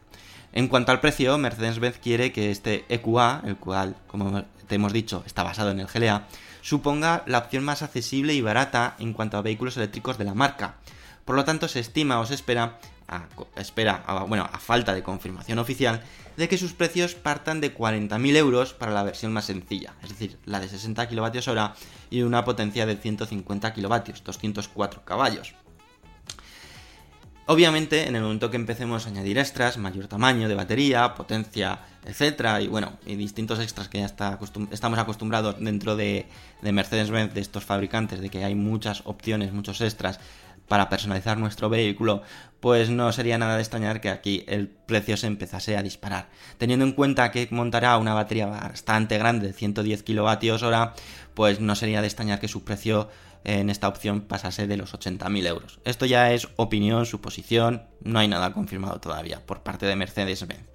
En 0.53 0.67
cuanto 0.67 0.91
al 0.91 0.99
precio, 0.99 1.35
Mercedes-Benz 1.39 1.97
quiere 1.97 2.31
que 2.31 2.51
este 2.51 2.85
EQA, 2.87 3.41
el 3.43 3.57
cual, 3.57 3.95
como 4.05 4.43
te 4.67 4.75
hemos 4.75 4.93
dicho, 4.93 5.23
está 5.25 5.41
basado 5.41 5.71
en 5.71 5.79
el 5.79 5.87
GLA, 5.87 6.27
suponga 6.61 7.23
la 7.25 7.39
opción 7.39 7.63
más 7.63 7.81
accesible 7.81 8.35
y 8.35 8.41
barata 8.41 8.95
en 8.99 9.13
cuanto 9.13 9.37
a 9.37 9.41
vehículos 9.41 9.77
eléctricos 9.77 10.19
de 10.19 10.25
la 10.25 10.35
marca. 10.35 10.75
Por 11.25 11.35
lo 11.35 11.43
tanto, 11.43 11.67
se 11.67 11.79
estima 11.79 12.19
o 12.19 12.25
se 12.27 12.35
espera, 12.35 12.77
a, 13.07 13.23
espera 13.55 14.03
a, 14.05 14.25
bueno, 14.25 14.47
a 14.51 14.59
falta 14.59 14.93
de 14.93 15.01
confirmación 15.01 15.57
oficial, 15.57 16.03
de 16.37 16.47
que 16.47 16.59
sus 16.59 16.73
precios 16.73 17.15
partan 17.15 17.59
de 17.59 17.75
40.000 17.75 18.35
euros 18.35 18.73
para 18.73 18.91
la 18.91 19.01
versión 19.01 19.33
más 19.33 19.45
sencilla, 19.45 19.93
es 20.03 20.09
decir, 20.09 20.37
la 20.45 20.59
de 20.59 20.69
60 20.69 21.07
kWh 21.07 21.73
y 22.11 22.21
una 22.21 22.45
potencia 22.45 22.85
de 22.85 22.95
150 22.95 23.73
kW, 23.73 23.95
204 24.23 25.03
caballos. 25.03 25.55
Obviamente, 27.45 28.07
en 28.07 28.15
el 28.15 28.21
momento 28.21 28.49
que 28.49 28.55
empecemos 28.55 29.05
a 29.05 29.09
añadir 29.09 29.37
extras, 29.37 29.77
mayor 29.77 30.07
tamaño 30.07 30.47
de 30.47 30.55
batería, 30.55 31.13
potencia, 31.13 31.79
etcétera, 32.05 32.61
y 32.61 32.67
bueno, 32.67 32.93
y 33.05 33.15
distintos 33.15 33.59
extras 33.59 33.89
que 33.89 33.99
ya 33.99 34.05
estamos 34.05 34.99
acostumbrados 34.99 35.55
dentro 35.59 35.97
de, 35.97 36.25
de 36.61 36.71
Mercedes-Benz, 36.71 37.33
de 37.33 37.41
estos 37.41 37.65
fabricantes, 37.65 38.21
de 38.21 38.29
que 38.29 38.45
hay 38.45 38.55
muchas 38.55 39.01
opciones, 39.05 39.51
muchos 39.51 39.81
extras 39.81 40.21
para 40.69 40.87
personalizar 40.87 41.37
nuestro 41.37 41.69
vehículo, 41.69 42.21
pues 42.61 42.89
no 42.89 43.11
sería 43.11 43.37
nada 43.37 43.55
de 43.55 43.61
extrañar 43.61 43.99
que 43.99 44.09
aquí 44.09 44.45
el 44.47 44.69
precio 44.69 45.17
se 45.17 45.27
empezase 45.27 45.75
a 45.75 45.83
disparar. 45.83 46.29
Teniendo 46.57 46.85
en 46.85 46.93
cuenta 46.93 47.29
que 47.31 47.47
montará 47.51 47.97
una 47.97 48.13
batería 48.13 48.47
bastante 48.47 49.17
grande 49.17 49.47
de 49.47 49.53
110 49.53 50.03
kWh, 50.03 50.93
pues 51.33 51.59
no 51.59 51.75
sería 51.75 51.99
de 51.99 52.07
extrañar 52.07 52.39
que 52.39 52.47
su 52.47 52.63
precio 52.63 53.09
en 53.43 53.69
esta 53.69 53.87
opción 53.87 54.21
pasase 54.21 54.67
de 54.67 54.77
los 54.77 54.93
80.000 54.93 55.47
euros. 55.47 55.79
Esto 55.85 56.05
ya 56.05 56.31
es 56.31 56.47
opinión, 56.55 57.05
suposición, 57.05 57.83
no 58.01 58.19
hay 58.19 58.27
nada 58.27 58.53
confirmado 58.53 58.99
todavía 58.99 59.45
por 59.45 59.63
parte 59.63 59.85
de 59.85 59.95
Mercedes-Benz. 59.95 60.73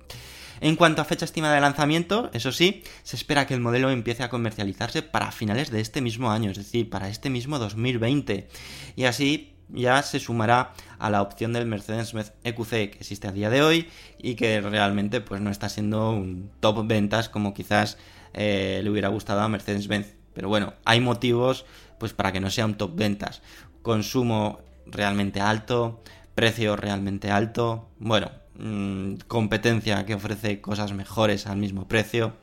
En 0.61 0.77
cuanto 0.77 1.03
a 1.03 1.05
fecha 1.05 1.25
estimada 1.25 1.55
de 1.55 1.61
lanzamiento, 1.61 2.31
eso 2.33 2.51
sí, 2.51 2.83
se 3.05 3.17
espera 3.17 3.47
que 3.47 3.55
el 3.55 3.61
modelo 3.61 3.91
empiece 3.91 4.25
a 4.25 4.29
comercializarse 4.29 5.03
para 5.03 5.31
finales 5.31 5.71
de 5.71 5.81
este 5.81 6.01
mismo 6.01 6.31
año, 6.31 6.51
es 6.51 6.57
decir, 6.57 6.91
para 6.91 7.09
este 7.09 7.31
mismo 7.31 7.59
2020. 7.59 8.49
Y 8.97 9.05
así 9.05 9.55
ya 9.69 10.03
se 10.03 10.19
sumará 10.19 10.73
a 10.99 11.11
la 11.11 11.23
opción 11.23 11.53
del 11.53 11.67
Mercedes-Benz 11.67 12.33
EQC 12.43 12.71
que 12.71 12.99
existe 12.99 13.29
a 13.29 13.33
día 13.33 13.51
de 13.51 13.63
hoy 13.63 13.89
y 14.19 14.35
que 14.35 14.61
realmente 14.61 15.21
pues 15.21 15.41
no 15.41 15.51
está 15.51 15.69
siendo 15.69 16.11
un 16.11 16.51
top 16.61 16.87
ventas 16.87 17.29
como 17.29 17.55
quizás 17.55 17.99
eh, 18.33 18.81
le 18.83 18.91
hubiera 18.91 19.09
gustado 19.09 19.41
a 19.41 19.49
Mercedes-Benz. 19.49 20.15
Pero 20.35 20.49
bueno, 20.49 20.75
hay 20.85 21.01
motivos 21.01 21.67
pues 21.99 22.13
para 22.13 22.33
que 22.33 22.41
no 22.41 22.51
sea 22.51 22.67
un 22.67 22.75
top 22.75 22.95
ventas. 22.95 23.43
Consumo 23.83 24.61
realmente 24.87 25.41
alto, 25.41 26.03
precio 26.35 26.77
realmente 26.77 27.31
alto, 27.31 27.89
bueno, 27.99 28.31
mmm, 28.59 29.15
competencia 29.27 30.07
que 30.07 30.15
ofrece 30.15 30.61
cosas 30.61 30.93
mejores 30.93 31.47
al 31.47 31.57
mismo 31.57 31.89
precio. 31.89 32.35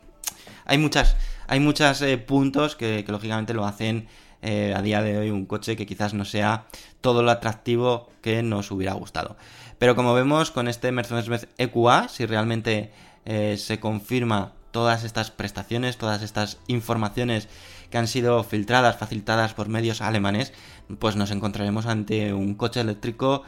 Hay 0.66 0.78
muchas, 0.78 1.16
hay 1.48 1.60
muchos 1.60 2.02
eh, 2.02 2.18
puntos 2.18 2.76
que, 2.76 3.04
que, 3.06 3.12
lógicamente 3.12 3.54
lo 3.54 3.66
hacen 3.66 4.08
eh, 4.42 4.74
a 4.76 4.82
día 4.82 5.02
de 5.02 5.18
hoy 5.18 5.30
un 5.32 5.46
coche 5.46 5.76
que 5.76 5.86
quizás 5.86 6.14
no 6.14 6.26
sea 6.26 6.68
todo 7.02 7.24
lo 7.24 7.32
atractivo 7.32 8.12
que 8.22 8.44
nos 8.44 8.70
hubiera 8.70 8.94
gustado. 8.94 9.38
Pero 9.80 9.96
como 9.96 10.14
vemos 10.14 10.52
con 10.52 10.68
este 10.68 10.92
Mercedes-Benz 10.92 11.48
EQA, 11.58 12.08
si 12.10 12.26
realmente 12.26 12.92
eh, 13.26 13.58
se 13.58 13.80
confirma 13.80 14.54
todas 14.72 15.04
estas 15.04 15.32
prestaciones, 15.32 15.98
todas 15.98 16.22
estas 16.22 16.60
informaciones 16.68 17.50
que 17.96 18.00
han 18.00 18.10
sido 18.10 18.44
filtradas, 18.44 18.98
facilitadas 18.98 19.54
por 19.54 19.70
medios 19.70 20.02
alemanes, 20.02 20.52
pues 21.00 21.16
nos 21.16 21.32
encontraremos 21.32 21.86
ante 21.86 22.34
un 22.34 22.56
coche 22.56 22.82
eléctrico 22.82 23.44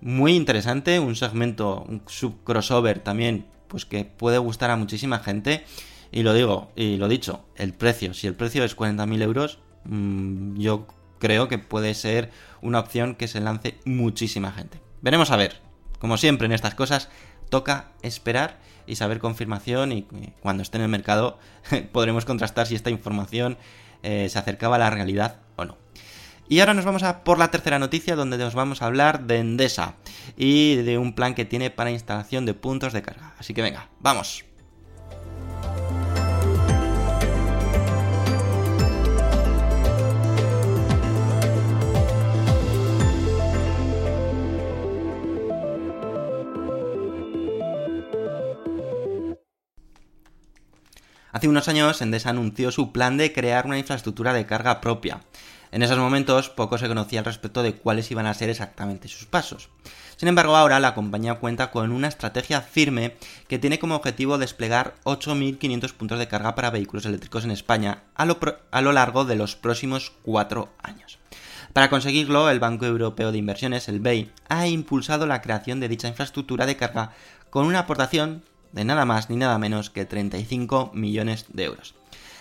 muy 0.00 0.36
interesante, 0.36 1.00
un 1.00 1.16
segmento, 1.16 1.82
un 1.82 2.02
subcrossover 2.06 3.00
también, 3.00 3.46
pues 3.66 3.86
que 3.86 4.04
puede 4.04 4.38
gustar 4.38 4.70
a 4.70 4.76
muchísima 4.76 5.18
gente. 5.18 5.64
Y 6.12 6.22
lo 6.22 6.32
digo, 6.32 6.70
y 6.76 6.96
lo 6.96 7.08
dicho, 7.08 7.44
el 7.56 7.74
precio, 7.74 8.14
si 8.14 8.28
el 8.28 8.36
precio 8.36 8.62
es 8.62 8.76
40.000 8.76 9.20
euros, 9.20 9.58
mmm, 9.86 10.56
yo 10.56 10.86
creo 11.18 11.48
que 11.48 11.58
puede 11.58 11.92
ser 11.94 12.30
una 12.62 12.78
opción 12.78 13.16
que 13.16 13.26
se 13.26 13.40
lance 13.40 13.80
muchísima 13.84 14.52
gente. 14.52 14.78
Veremos 15.02 15.32
a 15.32 15.36
ver. 15.36 15.60
Como 15.98 16.18
siempre 16.18 16.46
en 16.46 16.52
estas 16.52 16.76
cosas, 16.76 17.08
toca 17.50 17.90
esperar 18.02 18.60
y 18.86 18.94
saber 18.94 19.18
confirmación 19.18 19.90
y 19.90 20.06
cuando 20.40 20.62
esté 20.62 20.78
en 20.78 20.84
el 20.84 20.88
mercado 20.88 21.40
podremos 21.92 22.24
contrastar 22.24 22.68
si 22.68 22.76
esta 22.76 22.90
información 22.90 23.58
eh, 24.02 24.28
se 24.28 24.38
acercaba 24.38 24.76
a 24.76 24.78
la 24.78 24.90
realidad 24.90 25.36
o 25.56 25.64
no. 25.64 25.76
Y 26.48 26.60
ahora 26.60 26.74
nos 26.74 26.86
vamos 26.86 27.02
a 27.02 27.24
por 27.24 27.38
la 27.38 27.50
tercera 27.50 27.78
noticia 27.78 28.16
donde 28.16 28.38
nos 28.38 28.54
vamos 28.54 28.80
a 28.80 28.86
hablar 28.86 29.26
de 29.26 29.38
Endesa 29.38 29.96
y 30.36 30.76
de 30.76 30.96
un 30.96 31.12
plan 31.12 31.34
que 31.34 31.44
tiene 31.44 31.70
para 31.70 31.90
instalación 31.90 32.46
de 32.46 32.54
puntos 32.54 32.94
de 32.94 33.02
carga. 33.02 33.34
Así 33.38 33.52
que 33.52 33.62
venga, 33.62 33.90
vamos. 34.00 34.47
Hace 51.30 51.48
unos 51.48 51.68
años 51.68 52.00
Endesa 52.00 52.30
anunció 52.30 52.70
su 52.70 52.90
plan 52.90 53.18
de 53.18 53.32
crear 53.34 53.66
una 53.66 53.78
infraestructura 53.78 54.32
de 54.32 54.46
carga 54.46 54.80
propia. 54.80 55.20
En 55.70 55.82
esos 55.82 55.98
momentos 55.98 56.48
poco 56.48 56.78
se 56.78 56.88
conocía 56.88 57.18
al 57.18 57.26
respecto 57.26 57.62
de 57.62 57.74
cuáles 57.74 58.10
iban 58.10 58.24
a 58.24 58.32
ser 58.32 58.48
exactamente 58.48 59.08
sus 59.08 59.26
pasos. 59.26 59.68
Sin 60.16 60.28
embargo, 60.28 60.56
ahora 60.56 60.80
la 60.80 60.94
compañía 60.94 61.34
cuenta 61.34 61.70
con 61.70 61.92
una 61.92 62.08
estrategia 62.08 62.62
firme 62.62 63.16
que 63.46 63.58
tiene 63.58 63.78
como 63.78 63.94
objetivo 63.94 64.38
desplegar 64.38 64.94
8.500 65.04 65.92
puntos 65.92 66.18
de 66.18 66.28
carga 66.28 66.54
para 66.54 66.70
vehículos 66.70 67.04
eléctricos 67.04 67.44
en 67.44 67.50
España 67.50 68.04
a 68.14 68.24
lo, 68.24 68.38
a 68.70 68.80
lo 68.80 68.92
largo 68.92 69.26
de 69.26 69.36
los 69.36 69.54
próximos 69.54 70.12
cuatro 70.22 70.70
años. 70.82 71.18
Para 71.74 71.90
conseguirlo, 71.90 72.48
el 72.48 72.60
Banco 72.60 72.86
Europeo 72.86 73.30
de 73.30 73.38
Inversiones, 73.38 73.88
el 73.88 74.00
BEI, 74.00 74.32
ha 74.48 74.66
impulsado 74.66 75.26
la 75.26 75.42
creación 75.42 75.78
de 75.78 75.88
dicha 75.88 76.08
infraestructura 76.08 76.64
de 76.64 76.78
carga 76.78 77.12
con 77.50 77.66
una 77.66 77.80
aportación 77.80 78.42
de 78.72 78.84
nada 78.84 79.04
más 79.04 79.30
ni 79.30 79.36
nada 79.36 79.58
menos 79.58 79.90
que 79.90 80.04
35 80.04 80.90
millones 80.94 81.46
de 81.48 81.64
euros. 81.64 81.94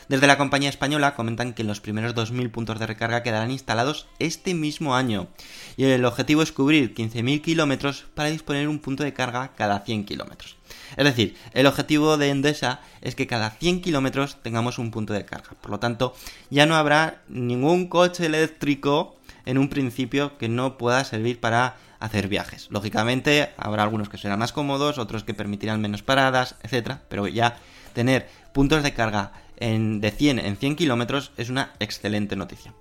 Desde 0.10 0.28
la 0.28 0.38
compañía 0.38 0.70
española 0.70 1.16
comentan 1.16 1.54
que 1.54 1.66
los 1.66 1.82
primeros 1.82 2.16
2.000 2.16 2.50
puntos 2.50 2.80
de 2.80 2.88
recarga 2.88 3.24
quedarán 3.24 3.52
instalados 3.52 4.08
este 4.20 4.54
mismo 4.54 4.96
año 4.96 5.28
y 5.76 5.84
el 5.84 6.06
objetivo 6.06 6.42
es 6.42 6.54
cubrir 6.54 6.96
15.000 6.96 7.42
kilómetros 7.42 8.06
para 8.16 8.30
disponer 8.30 8.70
un 8.70 8.80
punto 8.80 9.04
de 9.04 9.14
carga 9.14 9.52
cada 9.58 9.82
100 9.82 10.06
kilómetros. 10.06 10.56
Es 10.96 11.04
decir, 11.04 11.36
el 11.52 11.66
objetivo 11.66 12.16
de 12.16 12.30
Endesa 12.30 12.80
es 13.02 13.16
que 13.16 13.28
cada 13.28 13.50
100 13.50 13.82
kilómetros 13.82 14.38
tengamos 14.42 14.80
un 14.80 14.92
punto 14.92 15.12
de 15.12 15.26
carga. 15.26 15.50
Por 15.60 15.72
lo 15.72 15.80
tanto, 15.80 16.16
ya 16.50 16.66
no 16.66 16.76
habrá 16.78 17.22
ningún 17.28 17.88
coche 17.88 18.28
eléctrico 18.28 19.18
en 19.46 19.58
un 19.58 19.68
principio 19.68 20.38
que 20.38 20.48
no 20.48 20.78
pueda 20.78 21.04
servir 21.04 21.42
para 21.42 21.76
hacer 22.00 22.28
viajes. 22.28 22.68
Lógicamente, 22.70 23.54
habrá 23.58 23.84
algunos 23.84 24.10
que 24.10 24.18
serán 24.18 24.40
más 24.40 24.54
cómodos, 24.54 24.98
otros 24.98 25.24
que 25.24 25.34
permitirán 25.34 25.82
menos 25.82 26.04
paradas, 26.04 26.56
etcétera, 26.64 27.02
pero 27.10 27.28
ya 27.28 27.58
tener 27.94 28.28
puntos 28.54 28.84
de 28.84 28.94
carga 28.94 29.32
en, 29.58 30.02
de 30.02 30.12
100 30.12 30.40
en 30.40 30.58
100 30.58 30.76
kilómetros 30.76 31.32
es 31.38 31.50
una 31.50 31.74
excelente 31.80 32.36
noticia. 32.36 32.74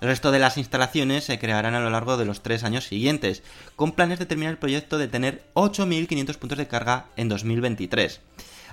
El 0.00 0.08
resto 0.08 0.32
de 0.32 0.40
las 0.40 0.58
instalaciones 0.58 1.24
se 1.24 1.38
crearán 1.38 1.74
a 1.76 1.80
lo 1.80 1.88
largo 1.88 2.16
de 2.16 2.24
los 2.24 2.42
tres 2.42 2.64
años 2.64 2.84
siguientes, 2.84 3.44
con 3.76 3.92
planes 3.92 4.18
de 4.18 4.26
terminar 4.26 4.50
el 4.50 4.58
proyecto 4.58 4.98
de 4.98 5.06
tener 5.06 5.44
8.500 5.54 6.36
puntos 6.38 6.58
de 6.58 6.66
carga 6.66 7.06
en 7.16 7.28
2023. 7.28 8.20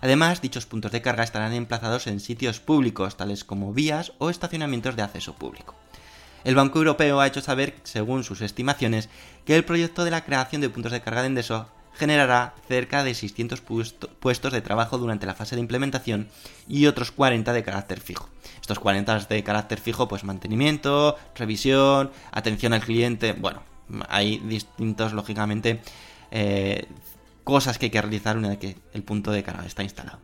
Además, 0.01 0.41
dichos 0.41 0.65
puntos 0.65 0.91
de 0.91 1.03
carga 1.03 1.23
estarán 1.23 1.53
emplazados 1.53 2.07
en 2.07 2.19
sitios 2.19 2.59
públicos, 2.59 3.15
tales 3.15 3.43
como 3.43 3.73
vías 3.73 4.13
o 4.17 4.31
estacionamientos 4.31 4.95
de 4.95 5.03
acceso 5.03 5.35
público. 5.35 5.75
El 6.43 6.55
Banco 6.55 6.79
Europeo 6.79 7.19
ha 7.19 7.27
hecho 7.27 7.41
saber, 7.41 7.75
según 7.83 8.23
sus 8.23 8.41
estimaciones, 8.41 9.09
que 9.45 9.55
el 9.55 9.65
proyecto 9.65 10.03
de 10.03 10.11
la 10.11 10.23
creación 10.23 10.61
de 10.61 10.69
puntos 10.69 10.91
de 10.91 11.01
carga 11.01 11.21
de 11.21 11.27
Endeso 11.27 11.67
generará 11.93 12.53
cerca 12.67 13.03
de 13.03 13.13
600 13.13 13.61
puestos 13.61 14.53
de 14.53 14.61
trabajo 14.61 14.97
durante 14.97 15.25
la 15.25 15.35
fase 15.35 15.55
de 15.55 15.61
implementación 15.61 16.29
y 16.67 16.85
otros 16.85 17.11
40 17.11 17.51
de 17.51 17.63
carácter 17.63 17.99
fijo. 17.99 18.29
Estos 18.61 18.79
40 18.79 19.19
de 19.19 19.43
carácter 19.43 19.79
fijo, 19.79 20.07
pues 20.07 20.23
mantenimiento, 20.23 21.17
revisión, 21.35 22.11
atención 22.31 22.71
al 22.71 22.81
cliente, 22.81 23.33
bueno, 23.33 23.63
hay 24.07 24.37
distintos, 24.37 25.11
lógicamente, 25.11 25.81
eh, 26.31 26.85
cosas 27.49 27.77
que 27.77 27.87
hay 27.87 27.89
que 27.91 28.01
realizar 28.01 28.37
una 28.37 28.49
vez 28.49 28.57
que 28.57 28.77
el 28.93 29.03
punto 29.03 29.31
de 29.31 29.43
carga 29.43 29.65
está 29.65 29.83
instalado. 29.83 30.19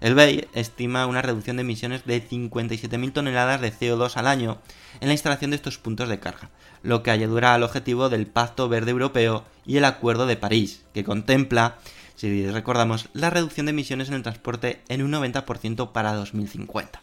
El 0.00 0.14
BEI 0.14 0.48
estima 0.54 1.06
una 1.06 1.22
reducción 1.22 1.56
de 1.56 1.62
emisiones 1.62 2.04
de 2.04 2.26
57.000 2.26 3.12
toneladas 3.12 3.60
de 3.60 3.72
CO2 3.72 4.16
al 4.16 4.26
año 4.26 4.58
en 5.00 5.08
la 5.08 5.14
instalación 5.14 5.50
de 5.50 5.56
estos 5.56 5.78
puntos 5.78 6.08
de 6.08 6.20
carga, 6.20 6.50
lo 6.82 7.02
que 7.02 7.10
ayudará 7.10 7.54
al 7.54 7.62
objetivo 7.62 8.08
del 8.08 8.26
Pacto 8.26 8.68
Verde 8.68 8.92
Europeo 8.92 9.44
y 9.66 9.76
el 9.76 9.84
Acuerdo 9.84 10.26
de 10.26 10.36
París, 10.36 10.84
que 10.94 11.04
contempla, 11.04 11.78
si 12.16 12.48
recordamos, 12.48 13.08
la 13.12 13.30
reducción 13.30 13.66
de 13.66 13.70
emisiones 13.70 14.08
en 14.08 14.14
el 14.14 14.22
transporte 14.22 14.82
en 14.88 15.02
un 15.02 15.12
90% 15.12 15.92
para 15.92 16.14
2050. 16.14 17.02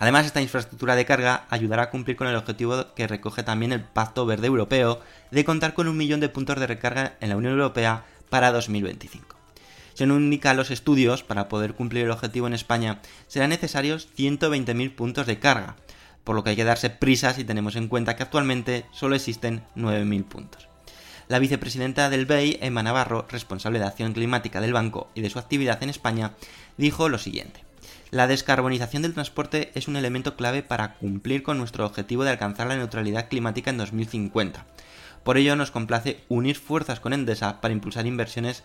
Además, 0.00 0.24
esta 0.24 0.40
infraestructura 0.40 0.96
de 0.96 1.04
carga 1.04 1.44
ayudará 1.50 1.82
a 1.84 1.90
cumplir 1.90 2.16
con 2.16 2.26
el 2.26 2.34
objetivo 2.34 2.94
que 2.94 3.06
recoge 3.06 3.42
también 3.42 3.70
el 3.70 3.82
Pacto 3.82 4.24
Verde 4.24 4.46
Europeo 4.46 4.98
de 5.30 5.44
contar 5.44 5.74
con 5.74 5.88
un 5.88 5.96
millón 5.98 6.20
de 6.20 6.30
puntos 6.30 6.58
de 6.58 6.66
recarga 6.66 7.16
en 7.20 7.28
la 7.28 7.36
Unión 7.36 7.52
Europea 7.52 8.04
para 8.30 8.52
2025. 8.52 9.36
Según 9.92 10.22
indican 10.22 10.56
los 10.56 10.70
estudios, 10.70 11.22
para 11.22 11.48
poder 11.48 11.74
cumplir 11.74 12.04
el 12.04 12.10
objetivo 12.10 12.46
en 12.46 12.54
España 12.54 13.02
serán 13.26 13.50
necesarios 13.50 14.08
120.000 14.16 14.94
puntos 14.94 15.26
de 15.26 15.38
carga, 15.38 15.76
por 16.24 16.36
lo 16.36 16.42
que 16.42 16.50
hay 16.50 16.56
que 16.56 16.64
darse 16.64 16.88
prisa 16.88 17.34
si 17.34 17.44
tenemos 17.44 17.76
en 17.76 17.88
cuenta 17.88 18.16
que 18.16 18.22
actualmente 18.22 18.86
solo 18.92 19.16
existen 19.16 19.62
9.000 19.76 20.24
puntos. 20.24 20.68
La 21.28 21.38
vicepresidenta 21.38 22.10
del 22.10 22.26
BEI, 22.26 22.58
Emma 22.60 22.82
Navarro, 22.82 23.26
responsable 23.28 23.78
de 23.78 23.84
acción 23.84 24.14
climática 24.14 24.60
del 24.60 24.72
banco 24.72 25.10
y 25.14 25.20
de 25.20 25.30
su 25.30 25.38
actividad 25.38 25.82
en 25.82 25.90
España, 25.90 26.32
dijo 26.76 27.08
lo 27.08 27.18
siguiente. 27.18 27.62
La 28.10 28.26
descarbonización 28.26 29.02
del 29.02 29.14
transporte 29.14 29.70
es 29.76 29.86
un 29.86 29.94
elemento 29.94 30.34
clave 30.34 30.64
para 30.64 30.94
cumplir 30.94 31.44
con 31.44 31.58
nuestro 31.58 31.86
objetivo 31.86 32.24
de 32.24 32.30
alcanzar 32.30 32.66
la 32.66 32.76
neutralidad 32.76 33.28
climática 33.28 33.70
en 33.70 33.78
2050. 33.78 34.66
Por 35.24 35.36
ello 35.36 35.56
nos 35.56 35.70
complace 35.70 36.24
unir 36.28 36.56
fuerzas 36.56 37.00
con 37.00 37.12
Endesa 37.12 37.60
para 37.60 37.74
impulsar 37.74 38.06
inversiones 38.06 38.64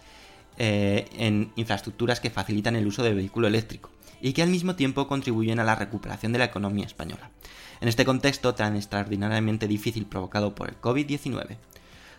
eh, 0.57 1.09
en 1.17 1.51
infraestructuras 1.55 2.19
que 2.19 2.29
facilitan 2.29 2.75
el 2.75 2.87
uso 2.87 3.03
de 3.03 3.13
vehículo 3.13 3.47
eléctrico 3.47 3.89
y 4.21 4.33
que 4.33 4.41
al 4.41 4.49
mismo 4.49 4.75
tiempo 4.75 5.07
contribuyen 5.07 5.59
a 5.59 5.65
la 5.65 5.75
recuperación 5.75 6.31
de 6.31 6.39
la 6.39 6.45
economía 6.45 6.85
española. 6.85 7.29
En 7.81 7.89
este 7.89 8.05
contexto 8.05 8.55
tan 8.55 8.75
extraordinariamente 8.75 9.67
difícil 9.67 10.05
provocado 10.05 10.55
por 10.55 10.69
el 10.69 10.79
COVID-19. 10.79 11.57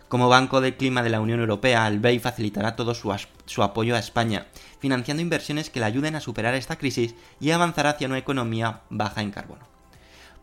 Como 0.07 0.29
Banco 0.29 0.61
del 0.61 0.77
Clima 0.77 1.03
de 1.03 1.09
la 1.09 1.19
Unión 1.19 1.41
Europea, 1.41 1.87
el 1.87 1.99
BEI 1.99 2.19
facilitará 2.19 2.75
todo 2.75 2.93
su, 2.93 3.13
su, 3.45 3.63
apoyo 3.63 3.95
a 3.95 3.99
España, 3.99 4.47
financiando 4.79 5.21
inversiones 5.21 5.69
que 5.69 5.79
le 5.81 5.85
ayuden 5.87 6.15
a 6.15 6.21
superar 6.21 6.53
esta 6.53 6.77
crisis 6.77 7.15
y 7.41 7.51
avanzar 7.51 7.87
hacia 7.87 8.07
una 8.07 8.17
economía 8.17 8.81
baja 8.89 9.21
en 9.21 9.31
carbono. 9.31 9.76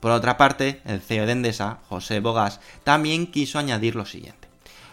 Por 0.05 0.13
otra 0.13 0.37
parte, 0.37 0.83
el 0.85 1.01
CEO 1.01 1.25
de 1.25 1.33
Endesa, 1.33 1.79
José 1.89 2.21
Bogas, 2.21 2.61
también 2.85 3.27
quiso 3.27 3.59
añadir 3.59 3.97
lo 3.97 4.05
siguiente. 4.05 4.49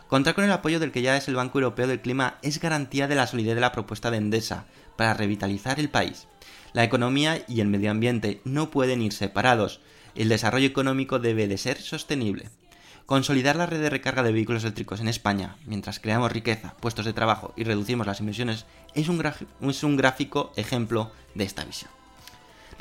Contar 0.07 0.35
con 0.35 0.45
el 0.45 0.51
apoyo 0.53 0.79
del 0.79 0.93
que 0.93 1.01
ya 1.01 1.17
es 1.17 1.27
el 1.27 1.35
Banco 1.35 1.59
Europeo 1.59 1.85
del 1.85 1.99
Clima 1.99 2.37
es 2.43 2.61
garantía 2.61 3.09
de 3.09 3.15
la 3.15 3.27
solidez 3.27 3.55
de 3.55 3.59
la 3.59 3.73
propuesta 3.73 4.09
de 4.09 4.15
Endesa 4.15 4.63
para 4.95 5.13
revitalizar 5.13 5.81
el 5.81 5.89
país. 5.89 6.27
La 6.71 6.85
economía 6.85 7.43
y 7.49 7.59
el 7.59 7.67
medio 7.67 7.91
ambiente 7.91 8.39
no 8.45 8.71
pueden 8.71 9.01
ir 9.01 9.11
separados. 9.11 9.81
El 10.15 10.29
desarrollo 10.29 10.67
económico 10.67 11.19
debe 11.19 11.49
de 11.49 11.57
ser 11.57 11.81
sostenible. 11.81 12.47
Consolidar 13.05 13.57
la 13.57 13.65
red 13.65 13.81
de 13.81 13.89
recarga 13.89 14.23
de 14.23 14.31
vehículos 14.31 14.63
eléctricos 14.63 15.01
en 15.01 15.09
España, 15.09 15.57
mientras 15.65 15.99
creamos 15.99 16.31
riqueza, 16.31 16.73
puestos 16.79 17.03
de 17.03 17.11
trabajo 17.11 17.53
y 17.57 17.65
reducimos 17.65 18.07
las 18.07 18.21
emisiones, 18.21 18.65
es 18.95 19.09
un, 19.09 19.21
es 19.69 19.83
un 19.83 19.97
gráfico 19.97 20.53
ejemplo 20.55 21.11
de 21.35 21.43
esta 21.43 21.65
visión. 21.65 22.00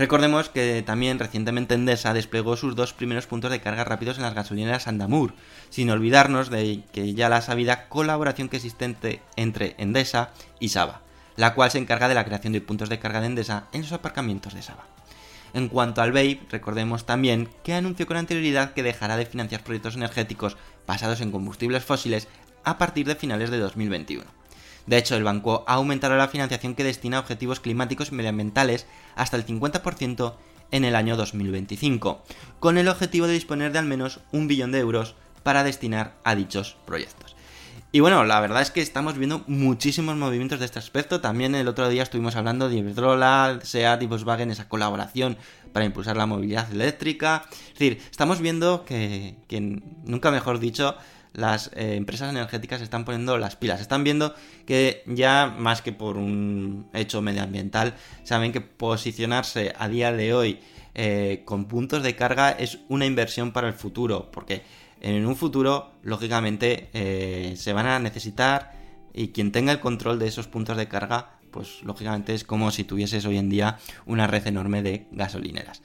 Recordemos 0.00 0.48
que 0.48 0.80
también 0.80 1.18
recientemente 1.18 1.74
Endesa 1.74 2.14
desplegó 2.14 2.56
sus 2.56 2.74
dos 2.74 2.94
primeros 2.94 3.26
puntos 3.26 3.50
de 3.50 3.60
carga 3.60 3.84
rápidos 3.84 4.16
en 4.16 4.22
las 4.22 4.32
gasolineras 4.32 4.88
Andamur, 4.88 5.34
sin 5.68 5.90
olvidarnos 5.90 6.48
de 6.48 6.84
que 6.90 7.12
ya 7.12 7.28
la 7.28 7.42
sabida 7.42 7.86
colaboración 7.90 8.48
que 8.48 8.56
existe 8.56 9.20
entre 9.36 9.74
Endesa 9.76 10.30
y 10.58 10.70
Saba, 10.70 11.02
la 11.36 11.52
cual 11.52 11.70
se 11.70 11.76
encarga 11.76 12.08
de 12.08 12.14
la 12.14 12.24
creación 12.24 12.54
de 12.54 12.62
puntos 12.62 12.88
de 12.88 12.98
carga 12.98 13.20
de 13.20 13.26
Endesa 13.26 13.66
en 13.74 13.82
los 13.82 13.92
aparcamientos 13.92 14.54
de 14.54 14.62
Saba. 14.62 14.86
En 15.52 15.68
cuanto 15.68 16.00
al 16.00 16.12
BEI, 16.12 16.46
recordemos 16.48 17.04
también 17.04 17.50
que 17.62 17.74
anunció 17.74 18.06
con 18.06 18.16
anterioridad 18.16 18.72
que 18.72 18.82
dejará 18.82 19.18
de 19.18 19.26
financiar 19.26 19.62
proyectos 19.62 19.96
energéticos 19.96 20.56
basados 20.86 21.20
en 21.20 21.30
combustibles 21.30 21.84
fósiles 21.84 22.26
a 22.64 22.78
partir 22.78 23.06
de 23.06 23.16
finales 23.16 23.50
de 23.50 23.58
2021. 23.58 24.39
De 24.86 24.98
hecho, 24.98 25.16
el 25.16 25.24
banco 25.24 25.64
aumentará 25.66 26.16
la 26.16 26.28
financiación 26.28 26.74
que 26.74 26.84
destina 26.84 27.18
a 27.18 27.20
objetivos 27.20 27.60
climáticos 27.60 28.10
y 28.10 28.14
medioambientales 28.14 28.86
hasta 29.16 29.36
el 29.36 29.46
50% 29.46 30.34
en 30.70 30.84
el 30.84 30.94
año 30.94 31.16
2025, 31.16 32.22
con 32.58 32.78
el 32.78 32.88
objetivo 32.88 33.26
de 33.26 33.34
disponer 33.34 33.72
de 33.72 33.78
al 33.78 33.86
menos 33.86 34.20
un 34.32 34.48
billón 34.48 34.72
de 34.72 34.78
euros 34.78 35.14
para 35.42 35.64
destinar 35.64 36.14
a 36.24 36.34
dichos 36.34 36.76
proyectos. 36.86 37.36
Y 37.92 37.98
bueno, 37.98 38.24
la 38.24 38.38
verdad 38.38 38.62
es 38.62 38.70
que 38.70 38.82
estamos 38.82 39.18
viendo 39.18 39.42
muchísimos 39.48 40.14
movimientos 40.16 40.60
de 40.60 40.66
este 40.66 40.78
aspecto. 40.78 41.20
También 41.20 41.56
el 41.56 41.66
otro 41.66 41.88
día 41.88 42.04
estuvimos 42.04 42.36
hablando 42.36 42.68
de 42.68 42.76
Iberdrola, 42.76 43.58
SEAT 43.62 44.02
y 44.02 44.06
Volkswagen, 44.06 44.52
esa 44.52 44.68
colaboración 44.68 45.36
para 45.72 45.86
impulsar 45.86 46.16
la 46.16 46.26
movilidad 46.26 46.70
eléctrica. 46.70 47.46
Es 47.50 47.78
decir, 47.78 48.00
estamos 48.08 48.40
viendo 48.40 48.84
que, 48.84 49.38
que 49.48 49.60
nunca 49.60 50.30
mejor 50.30 50.60
dicho, 50.60 50.96
las 51.32 51.70
eh, 51.74 51.94
empresas 51.96 52.30
energéticas 52.30 52.80
están 52.80 53.04
poniendo 53.04 53.38
las 53.38 53.56
pilas. 53.56 53.80
Están 53.80 54.04
viendo 54.04 54.34
que 54.66 55.02
ya 55.06 55.54
más 55.58 55.82
que 55.82 55.92
por 55.92 56.16
un 56.16 56.88
hecho 56.92 57.22
medioambiental, 57.22 57.94
saben 58.24 58.52
que 58.52 58.60
posicionarse 58.60 59.74
a 59.78 59.88
día 59.88 60.12
de 60.12 60.34
hoy 60.34 60.60
eh, 60.94 61.42
con 61.44 61.66
puntos 61.66 62.02
de 62.02 62.16
carga 62.16 62.50
es 62.50 62.78
una 62.88 63.06
inversión 63.06 63.52
para 63.52 63.68
el 63.68 63.74
futuro, 63.74 64.30
porque 64.32 64.62
en 65.00 65.24
un 65.24 65.36
futuro, 65.36 65.92
lógicamente, 66.02 66.90
eh, 66.92 67.54
se 67.56 67.72
van 67.72 67.86
a 67.86 67.98
necesitar 67.98 68.72
y 69.14 69.28
quien 69.28 69.52
tenga 69.52 69.72
el 69.72 69.80
control 69.80 70.18
de 70.18 70.28
esos 70.28 70.46
puntos 70.46 70.76
de 70.76 70.88
carga, 70.88 71.38
pues 71.50 71.82
lógicamente 71.82 72.34
es 72.34 72.44
como 72.44 72.70
si 72.70 72.84
tuvieses 72.84 73.24
hoy 73.24 73.38
en 73.38 73.48
día 73.48 73.78
una 74.06 74.26
red 74.26 74.46
enorme 74.46 74.82
de 74.82 75.06
gasolineras. 75.10 75.82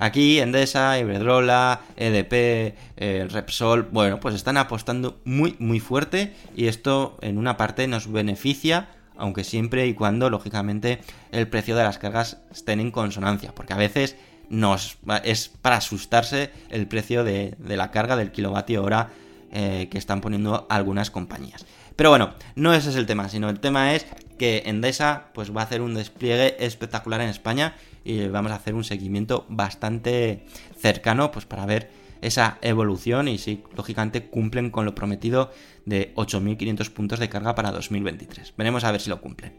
Aquí 0.00 0.38
Endesa, 0.38 0.96
Iberdrola, 0.96 1.80
EDP, 1.96 2.76
eh, 2.96 3.26
Repsol, 3.28 3.82
bueno, 3.90 4.20
pues 4.20 4.36
están 4.36 4.56
apostando 4.56 5.20
muy, 5.24 5.56
muy 5.58 5.80
fuerte 5.80 6.36
y 6.56 6.68
esto 6.68 7.18
en 7.20 7.36
una 7.36 7.56
parte 7.56 7.88
nos 7.88 8.10
beneficia, 8.10 8.90
aunque 9.16 9.42
siempre 9.42 9.88
y 9.88 9.94
cuando, 9.94 10.30
lógicamente, 10.30 11.00
el 11.32 11.48
precio 11.48 11.74
de 11.74 11.82
las 11.82 11.98
cargas 11.98 12.38
estén 12.52 12.78
en 12.78 12.92
consonancia, 12.92 13.52
porque 13.56 13.72
a 13.72 13.76
veces 13.76 14.14
nos, 14.48 14.98
es 15.24 15.48
para 15.48 15.78
asustarse 15.78 16.52
el 16.70 16.86
precio 16.86 17.24
de, 17.24 17.56
la 17.58 17.90
carga 17.90 18.14
del 18.14 18.30
kilovatio 18.30 18.84
hora 18.84 19.10
eh, 19.50 19.88
que 19.90 19.98
están 19.98 20.20
poniendo 20.20 20.68
algunas 20.70 21.10
compañías. 21.10 21.66
Pero 21.96 22.10
bueno, 22.10 22.34
no 22.54 22.72
ese 22.72 22.90
es 22.90 22.94
el 22.94 23.06
tema, 23.06 23.28
sino 23.28 23.50
el 23.50 23.58
tema 23.58 23.96
es 23.96 24.06
que 24.38 24.62
Endesa 24.66 25.28
pues, 25.34 25.54
va 25.54 25.60
a 25.60 25.64
hacer 25.64 25.82
un 25.82 25.94
despliegue 25.94 26.64
espectacular 26.64 27.20
en 27.20 27.28
España 27.28 27.76
y 28.04 28.26
vamos 28.28 28.52
a 28.52 28.54
hacer 28.54 28.74
un 28.74 28.84
seguimiento 28.84 29.44
bastante 29.48 30.46
cercano 30.78 31.30
pues, 31.30 31.44
para 31.44 31.66
ver 31.66 31.90
esa 32.20 32.58
evolución 32.62 33.28
y 33.28 33.38
si 33.38 33.62
lógicamente 33.76 34.26
cumplen 34.26 34.70
con 34.70 34.84
lo 34.84 34.94
prometido 34.94 35.52
de 35.84 36.14
8.500 36.14 36.90
puntos 36.90 37.18
de 37.18 37.28
carga 37.28 37.54
para 37.54 37.70
2023. 37.70 38.54
Veremos 38.56 38.84
a 38.84 38.92
ver 38.92 39.00
si 39.00 39.10
lo 39.10 39.20
cumplen. 39.20 39.54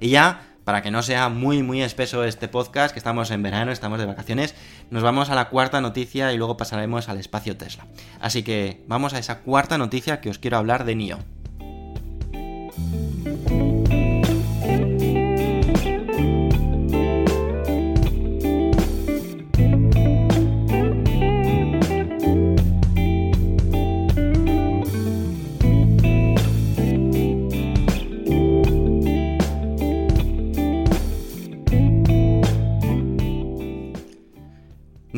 Y 0.00 0.08
ya, 0.08 0.54
para 0.64 0.82
que 0.82 0.90
no 0.90 1.02
sea 1.02 1.28
muy 1.28 1.62
muy 1.62 1.82
espeso 1.82 2.24
este 2.24 2.48
podcast, 2.48 2.92
que 2.92 2.98
estamos 2.98 3.30
en 3.30 3.42
verano, 3.42 3.72
estamos 3.72 3.98
de 3.98 4.06
vacaciones, 4.06 4.54
nos 4.90 5.02
vamos 5.02 5.30
a 5.30 5.34
la 5.34 5.48
cuarta 5.48 5.80
noticia 5.80 6.32
y 6.32 6.38
luego 6.38 6.56
pasaremos 6.56 7.08
al 7.08 7.18
espacio 7.18 7.56
Tesla. 7.56 7.86
Así 8.20 8.42
que 8.42 8.82
vamos 8.86 9.14
a 9.14 9.18
esa 9.18 9.40
cuarta 9.40 9.78
noticia 9.78 10.20
que 10.20 10.30
os 10.30 10.38
quiero 10.38 10.56
hablar 10.56 10.84
de 10.84 10.94
NIO. 10.94 11.18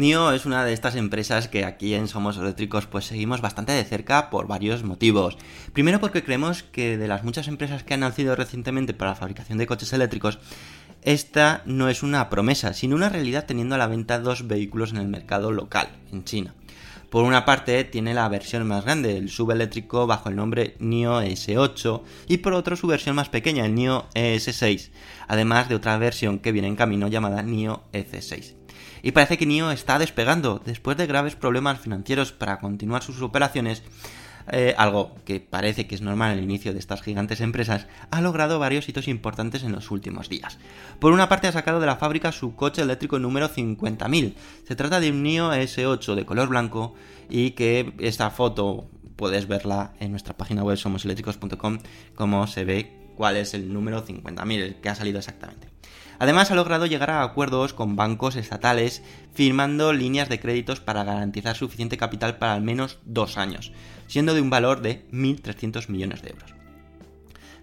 NIO 0.07 0.31
es 0.31 0.47
una 0.47 0.64
de 0.64 0.73
estas 0.73 0.95
empresas 0.95 1.49
que 1.49 1.64
aquí 1.64 1.95
en 1.95 2.07
Somos 2.07 2.37
Eléctricos 2.37 2.87
pues 2.87 3.07
seguimos 3.07 3.40
bastante 3.40 3.73
de 3.73 3.83
cerca 3.83 4.31
por 4.31 4.47
varios 4.47 4.85
motivos. 4.85 5.37
Primero 5.73 5.99
porque 5.99 6.23
creemos 6.23 6.62
que 6.62 6.97
de 6.97 7.09
las 7.09 7.25
muchas 7.25 7.49
empresas 7.49 7.83
que 7.83 7.95
han 7.95 8.01
nacido 8.01 8.37
recientemente 8.37 8.95
para 8.95 9.11
la 9.11 9.16
fabricación 9.16 9.59
de 9.59 9.66
coches 9.66 9.92
eléctricos, 9.92 10.38
esta 11.03 11.62
no 11.66 11.88
es 11.88 12.05
una 12.05 12.31
promesa, 12.31 12.73
sino 12.73 12.95
una 12.95 13.09
realidad 13.09 13.47
teniendo 13.47 13.75
a 13.75 13.79
la 13.79 13.88
venta 13.88 14.21
dos 14.21 14.47
vehículos 14.47 14.92
en 14.92 14.99
el 14.99 15.09
mercado 15.09 15.51
local, 15.51 15.88
en 16.12 16.23
China. 16.23 16.55
Por 17.11 17.25
una 17.25 17.45
parte 17.45 17.83
tiene 17.83 18.14
la 18.14 18.29
versión 18.29 18.64
más 18.64 18.85
grande, 18.85 19.16
el 19.16 19.29
subeléctrico 19.29 20.07
bajo 20.07 20.29
el 20.29 20.37
nombre 20.37 20.77
NIO 20.79 21.21
S8 21.21 22.03
y 22.29 22.37
por 22.37 22.53
otro 22.53 22.77
su 22.77 22.87
versión 22.87 23.16
más 23.16 23.29
pequeña, 23.29 23.66
el 23.66 23.75
NIO 23.75 24.07
ES6, 24.14 24.90
además 25.27 25.69
de 25.69 25.75
otra 25.75 25.99
versión 25.99 26.38
que 26.38 26.53
viene 26.53 26.69
en 26.69 26.77
camino 26.77 27.09
llamada 27.09 27.42
NIO 27.42 27.83
EC6 27.92 28.65
y 29.07 29.12
parece 29.12 29.38
que 29.38 29.47
NIO 29.47 29.71
está 29.71 30.01
despegando 30.01 30.61
después 30.64 30.97
de 30.97 31.07
graves 31.07 31.37
problemas 31.37 31.79
financieros 31.79 32.33
para 32.33 32.59
continuar 32.59 33.05
sus 33.05 33.23
operaciones. 33.23 33.85
Eh, 34.51 34.75
algo 34.77 35.14
que 35.25 35.38
parece 35.38 35.87
que 35.87 35.95
es 35.95 36.03
normal 36.03 36.37
en 36.37 36.42
inicio 36.42 36.73
de 36.73 36.81
estas 36.81 37.03
gigantes 37.03 37.40
empresas, 37.40 37.87
ha 38.11 38.21
logrado 38.21 38.59
varios 38.59 38.88
hitos 38.88 39.07
importantes 39.07 39.62
en 39.62 39.71
los 39.71 39.92
últimos 39.92 40.29
días. 40.29 40.59
Por 40.99 41.12
una 41.12 41.29
parte 41.29 41.47
ha 41.47 41.53
sacado 41.53 41.79
de 41.79 41.87
la 41.87 41.99
fábrica 41.99 42.33
su 42.33 42.57
coche 42.57 42.83
eléctrico 42.83 43.21
número 43.21 43.49
50.000. 43.49 44.35
Se 44.66 44.75
trata 44.75 44.99
de 44.99 45.12
un 45.12 45.23
NIO 45.23 45.53
S8 45.53 46.16
de 46.16 46.27
color 46.27 46.49
blanco 46.49 46.95
y 47.31 47.53
que 47.53 47.95
esta 48.01 48.31
foto 48.31 48.90
puedes 49.14 49.47
verla 49.47 49.92
en 50.01 50.11
nuestra 50.11 50.37
página 50.37 50.64
web 50.64 50.79
somoseléctricos.com 50.79 51.79
como 52.16 52.49
se 52.49 52.64
ve 52.64 52.92
cuál 53.14 53.37
es 53.37 53.55
el 53.55 53.73
número 53.73 54.05
50.000, 54.05 54.53
el 54.61 54.75
que 54.81 54.88
ha 54.88 54.97
salido 54.97 55.21
exactamente. 55.21 55.76
Además, 56.18 56.50
ha 56.50 56.55
logrado 56.55 56.87
llegar 56.87 57.11
a 57.11 57.22
acuerdos 57.22 57.72
con 57.72 57.96
bancos 57.96 58.37
estatales, 58.37 59.02
firmando 59.35 59.92
líneas 59.92 60.29
de 60.29 60.40
créditos 60.40 60.81
para 60.81 61.05
garantizar 61.05 61.57
suficiente 61.57 61.96
capital 61.96 62.38
para 62.38 62.55
al 62.55 62.62
menos 62.62 62.98
dos 63.05 63.37
años, 63.37 63.72
siendo 64.07 64.35
de 64.35 64.40
un 64.40 64.50
valor 64.50 64.81
de 64.81 65.07
1.300 65.11 65.88
millones 65.88 66.22
de 66.22 66.31
euros. 66.31 66.55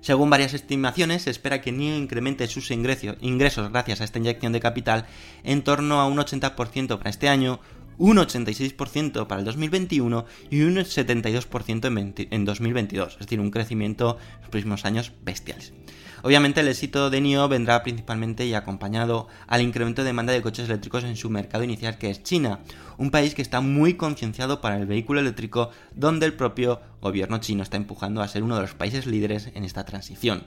Según 0.04 0.30
varias 0.30 0.54
estimaciones, 0.54 1.22
se 1.22 1.30
espera 1.30 1.62
que 1.62 1.72
NIO 1.72 1.96
incremente 1.96 2.48
sus 2.48 2.72
ingresos 2.72 3.72
gracias 3.72 4.02
a 4.02 4.04
esta 4.04 4.20
inyección 4.20 4.52
de 4.52 4.60
capital 4.60 5.06
en 5.44 5.64
torno 5.64 6.02
a 6.02 6.08
un 6.08 6.18
80% 6.18 6.98
para 6.98 7.10
este 7.10 7.30
año, 7.30 7.62
un 7.98 8.18
86% 8.18 9.28
para 9.28 9.40
el 9.40 9.46
2021 9.46 10.26
y 10.50 10.64
un 10.64 10.76
72% 10.76 12.28
en 12.32 12.46
2022, 12.46 13.14
es 13.14 13.20
decir, 13.20 13.40
un 13.40 13.50
crecimiento 13.50 14.18
en 14.20 14.42
los 14.42 14.50
próximos 14.50 14.84
años 14.84 15.14
bestiales. 15.24 15.74
Obviamente 16.26 16.62
el 16.62 16.70
éxito 16.70 17.10
de 17.10 17.20
NIO 17.20 17.50
vendrá 17.50 17.84
principalmente 17.84 18.46
y 18.46 18.54
acompañado 18.54 19.28
al 19.46 19.62
incremento 19.62 20.04
de 20.04 20.08
demanda 20.08 20.32
de 20.32 20.42
coches 20.42 20.70
eléctricos 20.70 21.04
en 21.04 21.18
su 21.18 21.30
mercado 21.30 21.66
inicial 21.66 21.98
que 21.98 22.10
es 22.10 22.24
China, 22.24 22.62
un 22.98 23.12
país 23.12 23.36
que 23.36 23.42
está 23.42 23.60
muy 23.60 23.96
concienciado 23.96 24.62
para 24.62 24.78
el 24.78 24.86
vehículo 24.86 25.20
eléctrico 25.20 25.72
donde 25.94 26.26
el 26.26 26.34
propio 26.34 26.80
gobierno 27.02 27.40
chino 27.40 27.62
está 27.62 27.76
empujando 27.76 28.22
a 28.22 28.28
ser 28.30 28.42
uno 28.42 28.56
de 28.56 28.62
los 28.62 28.74
países 28.74 29.06
líderes 29.06 29.50
en 29.54 29.66
esta 29.66 29.84
transición. 29.84 30.46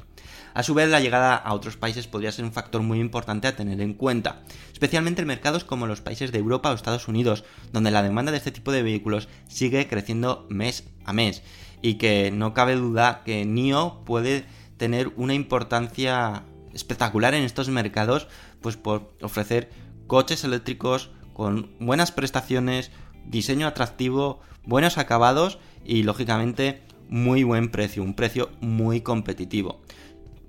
A 0.55 0.63
su 0.63 0.73
vez, 0.73 0.89
la 0.89 1.01
llegada 1.01 1.37
a 1.37 1.53
otros 1.53 1.77
países 1.77 2.07
podría 2.07 2.33
ser 2.33 2.47
un 2.47 2.53
factor 2.53 2.81
muy 2.81 2.99
importante 2.99 3.47
a 3.47 3.55
tener 3.55 3.79
en 3.83 3.93
cuenta, 3.93 4.41
especialmente 4.73 5.21
en 5.21 5.29
mercados 5.29 5.65
como 5.65 5.87
los 5.87 6.01
países 6.01 6.33
de 6.33 6.39
Europa 6.39 6.71
o 6.71 6.75
Estados 6.75 7.07
Unidos, 7.07 7.45
donde 7.75 7.91
la 7.91 8.03
demanda 8.03 8.33
de 8.33 8.39
este 8.39 8.51
tipo 8.51 8.73
de 8.73 8.83
vehículos 8.83 9.29
sigue 9.47 9.87
creciendo 9.89 10.47
mes 10.49 10.85
a 11.05 11.13
mes, 11.13 11.43
y 11.83 11.95
que 11.95 12.31
no 12.31 12.55
cabe 12.55 12.77
duda 12.77 13.23
que 13.27 13.45
NIO 13.45 14.03
puede 14.07 14.47
tener 14.77 15.13
una 15.17 15.35
importancia 15.35 16.45
espectacular 16.73 17.35
en 17.35 17.45
estos 17.45 17.69
mercados, 17.69 18.29
pues 18.61 18.77
por 18.77 19.13
ofrecer 19.23 19.71
coches 20.07 20.45
eléctricos 20.45 21.11
con 21.33 21.75
buenas 21.79 22.13
prestaciones, 22.13 22.91
diseño 23.25 23.67
atractivo, 23.67 24.41
buenos 24.65 24.99
acabados 24.99 25.59
y 25.85 26.03
lógicamente 26.03 26.83
muy 27.09 27.45
buen 27.45 27.71
precio, 27.71 28.03
un 28.03 28.15
precio 28.15 28.51
muy 28.61 29.01
competitivo. 29.01 29.81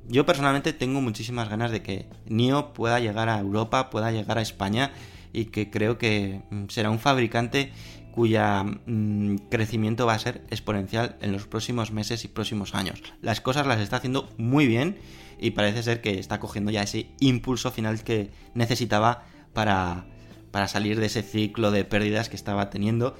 Yo 0.08 0.26
personalmente 0.26 0.74
tengo 0.74 1.02
muchísimas 1.02 1.50
ganas 1.50 1.72
de 1.72 1.82
que 1.82 2.08
NIO 2.28 2.74
pueda 2.74 3.00
llegar 3.00 3.30
a 3.30 3.40
Europa, 3.40 3.90
pueda 3.90 4.12
llegar 4.12 4.38
a 4.38 4.42
España 4.42 4.92
y 5.34 5.46
que 5.46 5.70
creo 5.70 5.98
que 5.98 6.42
mm, 6.50 6.66
será 6.70 6.90
un 6.90 7.00
fabricante 7.00 7.72
cuya 8.18 8.64
mm, 8.64 9.36
crecimiento 9.52 10.08
va 10.08 10.16
a 10.16 10.20
ser 10.20 10.42
exponencial 10.50 11.18
en 11.22 11.32
los 11.32 11.46
próximos 11.46 11.92
meses 11.92 12.26
y 12.26 12.28
próximos 12.28 12.74
años. 12.74 13.04
Las 13.22 13.42
cosas 13.42 13.68
las 13.68 13.80
está 13.80 13.98
haciendo 13.98 14.28
muy 14.40 14.66
bien 14.66 14.98
y 15.40 15.52
parece 15.52 15.84
ser 15.84 16.02
que 16.02 16.18
está 16.18 16.40
cogiendo 16.40 16.72
ya 16.72 16.82
ese 16.82 17.12
impulso 17.20 17.70
final 17.70 18.04
que 18.04 18.32
necesitaba 18.56 19.26
para, 19.54 20.08
para 20.50 20.68
salir 20.68 21.00
de 21.00 21.06
ese 21.06 21.22
ciclo 21.22 21.70
de 21.70 21.86
pérdidas 21.86 22.28
que 22.28 22.36
estaba 22.36 22.72
teniendo 22.72 23.16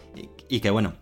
y, 0.50 0.62
que 0.62 0.72
bueno, 0.72 0.96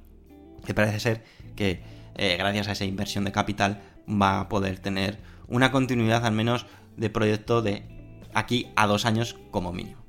que 0.65 0.73
parece 0.73 0.99
ser 0.99 1.23
que 1.55 1.81
eh, 2.15 2.35
gracias 2.37 2.67
a 2.67 2.73
esa 2.73 2.83
inversión 2.83 3.23
de 3.23 3.31
capital 3.31 3.81
va 4.09 4.41
a 4.41 4.49
poder 4.49 4.77
tener 4.79 5.19
una 5.47 5.71
continuidad 5.71 6.25
al 6.25 6.33
menos 6.33 6.65
de 6.97 7.09
proyecto 7.09 7.61
de 7.61 7.85
aquí 8.33 8.67
a 8.75 8.87
dos 8.87 9.05
años 9.05 9.37
como 9.51 9.71
mínimo 9.71 10.04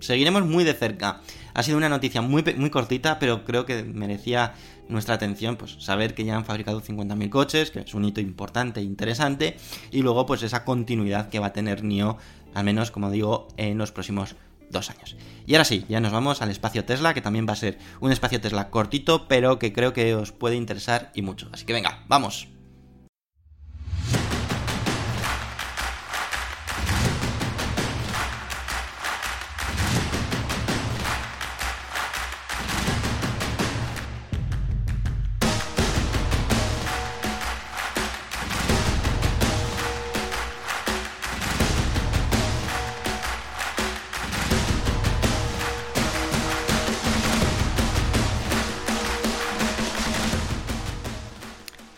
seguiremos 0.00 0.44
muy 0.44 0.64
de 0.64 0.74
cerca. 0.74 1.20
Ha 1.54 1.62
sido 1.62 1.78
una 1.78 1.88
noticia 1.88 2.22
muy, 2.22 2.42
muy 2.56 2.70
cortita, 2.70 3.18
pero 3.18 3.44
creo 3.44 3.64
que 3.66 3.82
merecía 3.82 4.54
nuestra 4.88 5.14
atención, 5.14 5.56
pues 5.56 5.76
saber 5.78 6.14
que 6.14 6.24
ya 6.24 6.36
han 6.36 6.44
fabricado 6.44 6.80
50.000 6.80 7.28
coches, 7.30 7.70
que 7.70 7.80
es 7.80 7.94
un 7.94 8.04
hito 8.04 8.20
importante 8.20 8.80
e 8.80 8.84
interesante, 8.84 9.56
y 9.90 10.02
luego 10.02 10.26
pues 10.26 10.42
esa 10.42 10.64
continuidad 10.64 11.28
que 11.28 11.38
va 11.38 11.46
a 11.46 11.52
tener 11.52 11.82
NIO, 11.82 12.18
al 12.54 12.64
menos 12.64 12.90
como 12.90 13.10
digo, 13.10 13.48
en 13.56 13.78
los 13.78 13.92
próximos 13.92 14.36
dos 14.70 14.90
años. 14.90 15.16
Y 15.46 15.54
ahora 15.54 15.64
sí, 15.64 15.84
ya 15.88 16.00
nos 16.00 16.12
vamos 16.12 16.42
al 16.42 16.50
espacio 16.50 16.84
Tesla, 16.84 17.14
que 17.14 17.20
también 17.20 17.46
va 17.48 17.52
a 17.52 17.56
ser 17.56 17.78
un 18.00 18.12
espacio 18.12 18.40
Tesla 18.40 18.70
cortito, 18.70 19.28
pero 19.28 19.58
que 19.58 19.72
creo 19.72 19.92
que 19.92 20.14
os 20.14 20.32
puede 20.32 20.56
interesar 20.56 21.12
y 21.14 21.22
mucho. 21.22 21.48
Así 21.52 21.64
que 21.64 21.72
venga, 21.72 22.04
vamos. 22.08 22.55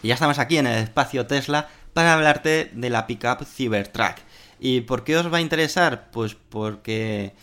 Ya 0.09 0.15
estamos 0.15 0.39
aquí 0.39 0.57
en 0.57 0.67
el 0.67 0.79
espacio 0.85 1.27
Tesla 1.27 1.69
para 1.93 2.15
hablarte 2.15 2.71
de 2.73 2.89
la 2.89 3.07
pickup 3.07 3.45
Cybertruck. 3.45 4.15
¿Y 4.59 4.81
por 4.81 5.05
qué 5.05 5.19
os 5.19 5.31
va 5.31 5.37
a 5.37 5.43
interesar? 5.43 6.09
Pues 6.11 6.35
porque 6.35 7.35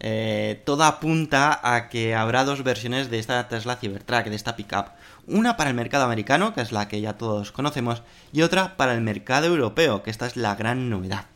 eh, 0.00 0.60
todo 0.66 0.82
apunta 0.82 1.60
a 1.62 1.88
que 1.88 2.16
habrá 2.16 2.44
dos 2.44 2.64
versiones 2.64 3.08
de 3.08 3.20
esta 3.20 3.46
Tesla 3.46 3.76
Cybertruck, 3.76 4.24
de 4.24 4.34
esta 4.34 4.56
pickup. 4.56 4.86
Una 5.28 5.56
para 5.56 5.70
el 5.70 5.76
mercado 5.76 6.06
americano, 6.06 6.54
que 6.54 6.60
es 6.60 6.72
la 6.72 6.88
que 6.88 7.00
ya 7.00 7.12
todos 7.12 7.52
conocemos, 7.52 8.02
y 8.32 8.42
otra 8.42 8.76
para 8.76 8.94
el 8.94 9.00
mercado 9.00 9.46
europeo, 9.46 10.02
que 10.02 10.10
esta 10.10 10.26
es 10.26 10.36
la 10.36 10.56
gran 10.56 10.90
novedad. 10.90 11.26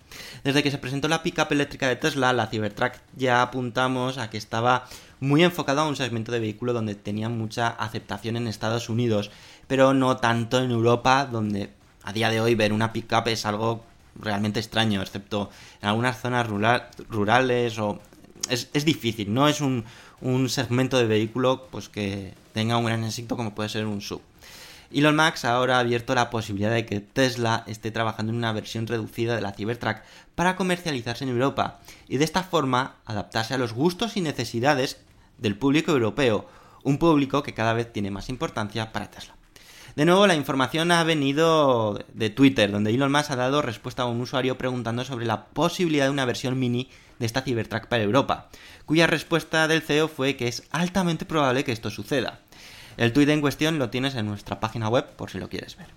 Desde 0.43 0.65
que 0.65 0.73
se 0.73 0.79
presentó 0.79 1.07
la 1.07 1.23
pickup 1.23 1.53
eléctrica 1.53 1.87
de 1.87 1.95
Tesla, 1.95 2.33
la 2.33 2.49
Cybertruck 2.49 2.95
ya 3.15 3.41
apuntamos 3.41 4.19
a 4.19 4.31
que 4.31 4.37
estaba 4.37 4.89
muy 5.23 5.45
enfocado 5.45 5.83
a 5.83 5.87
un 5.87 5.95
segmento 5.95 6.33
de 6.33 6.41
vehículo 6.41 6.73
donde 6.73 6.97
tenía 6.97 7.29
mucha 7.29 7.69
aceptación 7.69 8.37
en 8.37 8.49
Estados 8.49 8.89
Unidos, 8.89 9.31
pero 9.69 9.95
no 9.95 10.17
tanto 10.17 10.61
en 10.61 10.73
Europa, 10.73 11.29
donde 11.31 11.71
a 12.03 12.13
día 12.13 12.29
de 12.29 12.41
hoy 12.41 12.57
ver 12.57 12.73
una 12.73 12.93
pickup 12.93 13.29
es 13.29 13.47
algo 13.47 13.85
realmente 14.17 14.59
extraño, 14.59 15.01
excepto 15.01 15.49
en 15.81 15.91
algunas 15.91 16.21
zonas 16.21 16.49
rural- 16.49 16.89
rurales 17.09 17.79
o... 17.79 18.01
Es, 18.49 18.69
es 18.73 18.85
difícil, 18.85 19.33
no 19.33 19.47
es 19.47 19.61
un, 19.61 19.85
un 20.21 20.49
segmento 20.49 20.99
de 20.99 21.07
vehículo 21.07 21.69
pues 21.71 21.89
que 21.89 22.35
tenga 22.53 22.77
un 22.77 22.87
gran 22.87 23.05
éxito 23.05 23.37
como 23.37 23.55
puede 23.55 23.69
ser 23.69 23.87
un 23.87 24.01
sub. 24.01 24.21
Elon 24.91 25.15
Musk 25.15 25.45
ahora 25.45 25.77
ha 25.77 25.81
abierto 25.81 26.17
la 26.17 26.31
posibilidad 26.31 26.73
de 26.73 26.85
que 26.85 26.99
Tesla 26.99 27.63
esté 27.69 27.93
trabajando 27.93 28.33
en 28.33 28.39
una 28.39 28.53
versión 28.53 28.89
reducida 28.89 29.37
de 29.37 29.41
la 29.41 29.53
Cybertruck 29.53 29.99
para 30.35 30.57
comercializarse 30.57 31.23
en 31.23 31.31
Europa 31.31 31.79
y 32.09 32.17
de 32.17 32.25
esta 32.25 32.43
forma 32.43 32.97
adaptarse 33.07 33.55
a 33.55 33.59
los 33.59 33.73
gustos 33.73 34.17
y 34.17 34.21
necesidades 34.21 34.99
del 35.43 35.59
público 35.59 35.93
europeo, 35.93 36.47
un 36.85 36.99
público 36.99 37.43
que 37.43 37.53
cada 37.53 37.75
vez 37.75 37.93
tiene 37.93 38.11
más 38.11 38.29
importancia 38.29 38.93
para 38.93 39.11
Tesla. 39.11 39.35
De 39.95 40.07
nuevo, 40.07 40.27
la 40.27 40.35
información 40.35 40.91
ha 40.91 41.05
venido 41.05 42.03
de 42.15 42.31
Twitter, 42.31 42.71
donde 42.71 42.91
Elon 42.91 43.13
Musk 43.13 43.33
ha 43.33 43.37
dado 43.37 43.61
respuesta 43.61 44.05
a 44.05 44.07
un 44.07 44.23
usuario 44.23 44.57
preguntando 44.57 45.05
sobre 45.05 45.27
la 45.27 45.47
posibilidad 45.47 46.07
de 46.07 46.11
una 46.11 46.25
versión 46.25 46.59
mini 46.59 46.89
de 47.19 47.27
esta 47.27 47.43
Cybertruck 47.43 47.89
para 47.89 48.03
Europa, 48.03 48.49
cuya 48.87 49.07
respuesta 49.07 49.69
del 49.69 49.83
CEO 49.83 50.09
fue 50.09 50.37
que 50.37 50.49
es 50.49 50.63
altamente 50.71 51.27
probable 51.27 51.65
que 51.65 51.73
esto 51.73 51.91
suceda. 51.91 52.41
El 52.97 53.13
tweet 53.13 53.29
en 53.31 53.41
cuestión 53.43 53.79
lo 53.79 53.91
tienes 53.91 54.15
en 54.15 54.27
nuestra 54.27 54.61
página 54.61 54.89
web 54.89 55.07
por 55.17 55.31
si 55.31 55.39
lo 55.39 55.49
quieres 55.49 55.77
ver. 55.77 55.89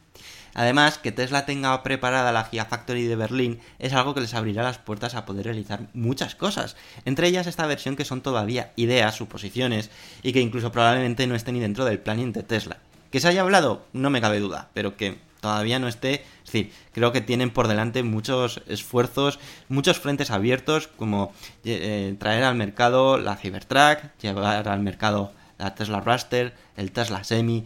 Además, 0.56 0.98
que 0.98 1.12
Tesla 1.12 1.46
tenga 1.46 1.84
preparada 1.84 2.32
la 2.32 2.46
Gigafactory 2.46 3.04
de 3.04 3.16
Berlín 3.16 3.60
es 3.78 3.94
algo 3.94 4.14
que 4.14 4.22
les 4.22 4.34
abrirá 4.34 4.64
las 4.64 4.80
puertas 4.80 5.14
a 5.14 5.26
poder 5.26 5.46
realizar 5.46 5.82
muchas 5.94 6.34
cosas, 6.34 6.76
entre 7.04 7.28
ellas 7.28 7.46
esta 7.46 7.68
versión 7.68 7.96
que 7.96 8.06
son 8.06 8.22
todavía 8.22 8.72
ideas, 8.76 9.16
suposiciones, 9.16 9.92
y 10.24 10.34
que 10.34 10.42
incluso 10.42 10.72
probablemente 10.72 11.28
no 11.28 11.36
esté 11.36 11.52
ni 11.52 11.60
dentro 11.60 11.86
del 11.86 12.00
planning 12.00 12.32
de 12.32 12.44
Tesla. 12.44 12.78
Que 13.12 13.20
se 13.20 13.28
haya 13.28 13.42
hablado, 13.42 13.86
no 13.94 14.10
me 14.10 14.22
cabe 14.22 14.40
duda, 14.40 14.70
pero 14.74 14.98
que 14.98 15.20
todavía 15.46 15.78
no 15.78 15.88
esté. 15.88 16.26
Es 16.44 16.46
decir, 16.46 16.72
creo 16.92 17.12
que 17.12 17.22
tienen 17.22 17.52
por 17.52 17.68
delante 17.68 18.02
muchos 18.02 18.64
esfuerzos, 18.68 19.40
muchos 19.70 20.00
frentes 20.00 20.32
abiertos, 20.32 20.88
como 20.88 21.34
eh, 21.64 22.16
traer 22.18 22.44
al 22.44 22.56
mercado 22.56 23.20
la 23.20 23.36
Cybertruck, 23.36 24.00
llevar 24.22 24.68
al 24.68 24.80
mercado 24.80 25.32
la 25.58 25.76
Tesla 25.76 26.02
Raster, 26.02 26.54
el 26.78 26.92
Tesla 26.92 27.24
Semi, 27.24 27.66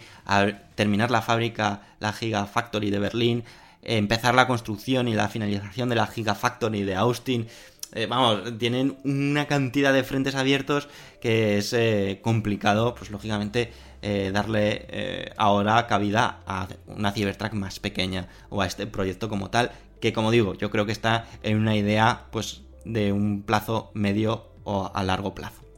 terminar 0.75 1.11
la 1.11 1.21
fábrica, 1.21 1.81
la 1.99 2.13
Gigafactory 2.13 2.89
de 2.89 2.99
Berlín, 2.99 3.43
empezar 3.81 4.35
la 4.35 4.47
construcción 4.47 5.07
y 5.07 5.13
la 5.13 5.29
finalización 5.29 5.89
de 5.89 5.95
la 5.95 6.07
Gigafactory 6.07 6.83
de 6.83 6.95
Austin. 6.95 7.47
Eh, 7.93 8.05
vamos, 8.05 8.57
tienen 8.59 8.97
una 9.03 9.47
cantidad 9.47 9.91
de 9.93 10.03
frentes 10.03 10.35
abiertos 10.35 10.87
que 11.21 11.57
es 11.57 11.73
eh, 11.73 12.19
complicado, 12.21 12.93
pues 12.93 13.09
lógicamente, 13.09 13.73
eh, 14.01 14.31
darle 14.31 15.33
ahora 15.37 15.87
cabida 15.87 16.41
a 16.45 16.67
una 16.87 17.11
Cybertruck 17.11 17.53
más 17.53 17.79
pequeña 17.79 18.27
o 18.49 18.61
a 18.61 18.67
este 18.67 18.85
proyecto 18.87 19.27
como 19.27 19.49
tal, 19.49 19.71
que 19.99 20.13
como 20.13 20.31
digo, 20.31 20.53
yo 20.53 20.69
creo 20.69 20.85
que 20.85 20.91
está 20.91 21.27
en 21.43 21.57
una 21.57 21.75
idea 21.75 22.27
pues 22.31 22.61
de 22.85 23.11
un 23.11 23.41
plazo 23.41 23.91
medio 23.93 24.47
o 24.63 24.91
a 24.93 25.03
largo 25.03 25.33
plazo. 25.33 25.68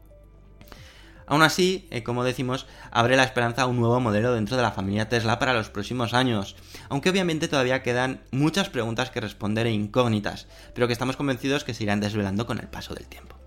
Aún 1.27 1.43
así, 1.43 1.87
eh, 1.91 2.03
como 2.03 2.23
decimos, 2.23 2.67
abre 2.91 3.15
la 3.15 3.23
esperanza 3.23 3.63
a 3.63 3.67
un 3.67 3.79
nuevo 3.79 3.99
modelo 3.99 4.33
dentro 4.33 4.57
de 4.57 4.63
la 4.63 4.71
familia 4.71 5.09
Tesla 5.09 5.39
para 5.39 5.53
los 5.53 5.69
próximos 5.69 6.13
años, 6.13 6.55
aunque 6.89 7.09
obviamente 7.09 7.47
todavía 7.47 7.83
quedan 7.83 8.21
muchas 8.31 8.69
preguntas 8.69 9.11
que 9.11 9.21
responder 9.21 9.67
e 9.67 9.71
incógnitas, 9.71 10.47
pero 10.73 10.87
que 10.87 10.93
estamos 10.93 11.17
convencidos 11.17 11.63
que 11.63 11.73
se 11.73 11.83
irán 11.83 11.99
desvelando 11.99 12.45
con 12.45 12.59
el 12.59 12.67
paso 12.67 12.93
del 12.93 13.07
tiempo. 13.07 13.41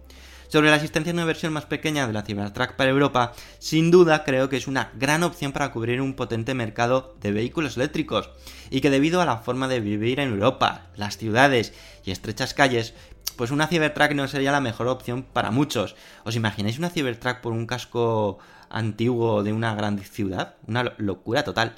Sobre 0.55 0.71
la 0.71 0.77
existencia 0.77 1.13
de 1.13 1.19
una 1.19 1.27
versión 1.27 1.53
más 1.53 1.65
pequeña 1.65 2.07
de 2.07 2.13
la 2.13 2.23
Cybertruck 2.23 2.75
para 2.75 2.91
Europa, 2.91 3.33
sin 3.59 3.91
duda 3.91 4.23
creo 4.23 4.49
que 4.49 4.57
es 4.57 4.69
una 4.69 4.93
gran 4.95 5.25
opción 5.25 5.51
para 5.51 5.73
cubrir 5.73 6.01
un 6.01 6.15
potente 6.15 6.55
mercado 6.55 7.17
de 7.21 7.33
vehículos 7.33 7.77
eléctricos, 7.77 8.31
y 8.71 8.81
que 8.81 8.91
debido 8.91 9.21
a 9.21 9.27
la 9.27 9.39
forma 9.39 9.67
de 9.67 9.81
vivir 9.81 10.21
en 10.21 10.31
Europa, 10.31 10.87
las 10.95 11.17
ciudades 11.17 11.73
y 12.05 12.13
estrechas 12.13 12.55
calles, 12.55 12.95
pues 13.37 13.51
una 13.51 13.67
Cybertruck 13.67 14.13
no 14.13 14.29
sería 14.29 14.53
la 14.53 14.61
mejor 14.61 14.87
opción 14.89 15.23
para 15.25 15.51
muchos. 15.51 15.97
¿Os 16.25 16.37
imagináis 16.37 16.79
una 16.79 16.91
Cybertruck 16.91 17.41
por 17.41 17.53
un 17.53 17.67
casco 17.67 18.39
antiguo 18.71 19.43
de 19.43 19.53
una 19.53 19.75
gran 19.75 19.99
ciudad? 19.99 20.55
Una 20.67 20.85
lo- 20.85 20.93
locura 20.99 21.43
total. 21.45 21.75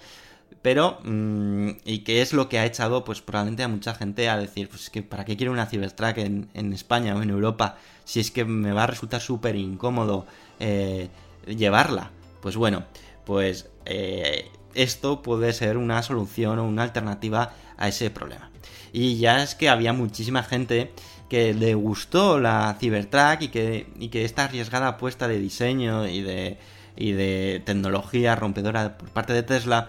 Pero, 0.63 0.99
mm, 1.05 1.71
¿y 1.85 2.01
qué 2.01 2.23
es 2.23 2.33
lo 2.33 2.49
que 2.49 2.59
ha 2.59 2.67
echado, 2.67 3.05
pues 3.05 3.21
probablemente 3.21 3.63
a 3.63 3.69
mucha 3.69 3.95
gente 3.95 4.29
a 4.29 4.37
decir, 4.37 4.69
pues 4.69 4.83
es 4.83 4.91
que 4.91 5.03
¿para 5.03 5.25
qué 5.25 5.37
quiero 5.37 5.53
una 5.53 5.67
Cybertruck 5.67 6.19
en, 6.19 6.49
en 6.55 6.73
España 6.73 7.15
o 7.15 7.23
en 7.23 7.31
Europa? 7.31 7.77
Si 8.05 8.21
es 8.21 8.31
que 8.31 8.45
me 8.45 8.73
va 8.73 8.85
a 8.85 8.87
resultar 8.89 9.21
súper 9.21 9.57
incómodo 9.57 10.27
eh, 10.61 11.09
llevarla. 11.47 12.11
Pues 12.41 12.57
bueno, 12.57 12.85
pues 13.25 13.69
eh, 13.85 14.51
esto 14.75 15.23
puede 15.23 15.53
ser 15.53 15.77
una 15.77 16.03
solución 16.03 16.59
o 16.59 16.65
una 16.65 16.83
alternativa 16.83 17.53
a 17.77 17.89
ese 17.89 18.11
problema. 18.11 18.51
Y 18.93 19.19
ya 19.19 19.43
es 19.43 19.55
que 19.55 19.69
había 19.69 19.93
muchísima 19.93 20.43
gente 20.43 20.93
que 21.29 21.55
le 21.55 21.75
gustó 21.75 22.39
la 22.39 22.77
Cybertruck 22.79 23.43
y 23.43 23.49
que, 23.49 23.87
y 23.99 24.09
que 24.09 24.25
esta 24.25 24.45
arriesgada 24.45 24.89
apuesta 24.89 25.29
de 25.29 25.39
diseño 25.39 26.07
y 26.07 26.23
de, 26.23 26.59
y 26.97 27.13
de 27.13 27.63
tecnología 27.65 28.37
rompedora 28.37 28.97
por 28.99 29.09
parte 29.11 29.33
de 29.33 29.43
Tesla 29.43 29.89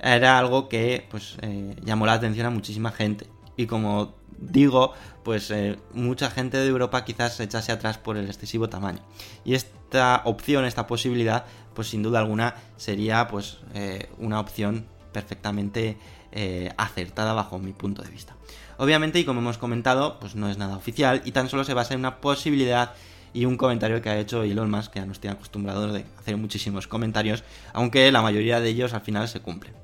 era 0.00 0.38
algo 0.38 0.68
que 0.68 1.06
pues 1.10 1.36
eh, 1.42 1.76
llamó 1.84 2.06
la 2.06 2.14
atención 2.14 2.46
a 2.46 2.50
muchísima 2.50 2.92
gente. 2.92 3.26
Y 3.56 3.66
como 3.66 4.14
digo, 4.38 4.92
pues 5.24 5.50
eh, 5.50 5.78
mucha 5.92 6.30
gente 6.30 6.56
de 6.56 6.68
Europa 6.68 7.04
quizás 7.04 7.36
se 7.36 7.44
echase 7.44 7.72
atrás 7.72 7.98
por 7.98 8.16
el 8.16 8.26
excesivo 8.26 8.68
tamaño. 8.68 9.00
Y 9.44 9.54
esta 9.54 10.22
opción, 10.24 10.64
esta 10.64 10.86
posibilidad, 10.86 11.44
pues 11.74 11.88
sin 11.88 12.02
duda 12.02 12.20
alguna 12.20 12.54
sería 12.76 13.26
pues 13.28 13.58
eh, 13.74 14.08
una 14.18 14.40
opción 14.40 14.86
perfectamente 15.12 15.96
eh, 16.40 16.72
acertada 16.76 17.32
bajo 17.32 17.58
mi 17.58 17.72
punto 17.72 18.00
de 18.00 18.10
vista. 18.10 18.36
Obviamente, 18.76 19.18
y 19.18 19.24
como 19.24 19.40
hemos 19.40 19.58
comentado, 19.58 20.20
pues 20.20 20.36
no 20.36 20.48
es 20.48 20.56
nada 20.56 20.76
oficial 20.76 21.20
y 21.24 21.32
tan 21.32 21.48
solo 21.48 21.64
se 21.64 21.74
basa 21.74 21.94
en 21.94 21.98
una 21.98 22.20
posibilidad 22.20 22.94
y 23.32 23.44
un 23.44 23.56
comentario 23.56 24.00
que 24.00 24.08
ha 24.08 24.20
hecho 24.20 24.44
Elon 24.44 24.70
Musk, 24.70 24.92
que 24.92 25.00
ya 25.00 25.06
nos 25.06 25.18
tiene 25.18 25.34
acostumbrados 25.34 25.92
de 25.92 26.04
hacer 26.16 26.36
muchísimos 26.36 26.86
comentarios, 26.86 27.42
aunque 27.72 28.12
la 28.12 28.22
mayoría 28.22 28.60
de 28.60 28.68
ellos 28.68 28.94
al 28.94 29.00
final 29.00 29.26
se 29.26 29.40
cumplen. 29.40 29.74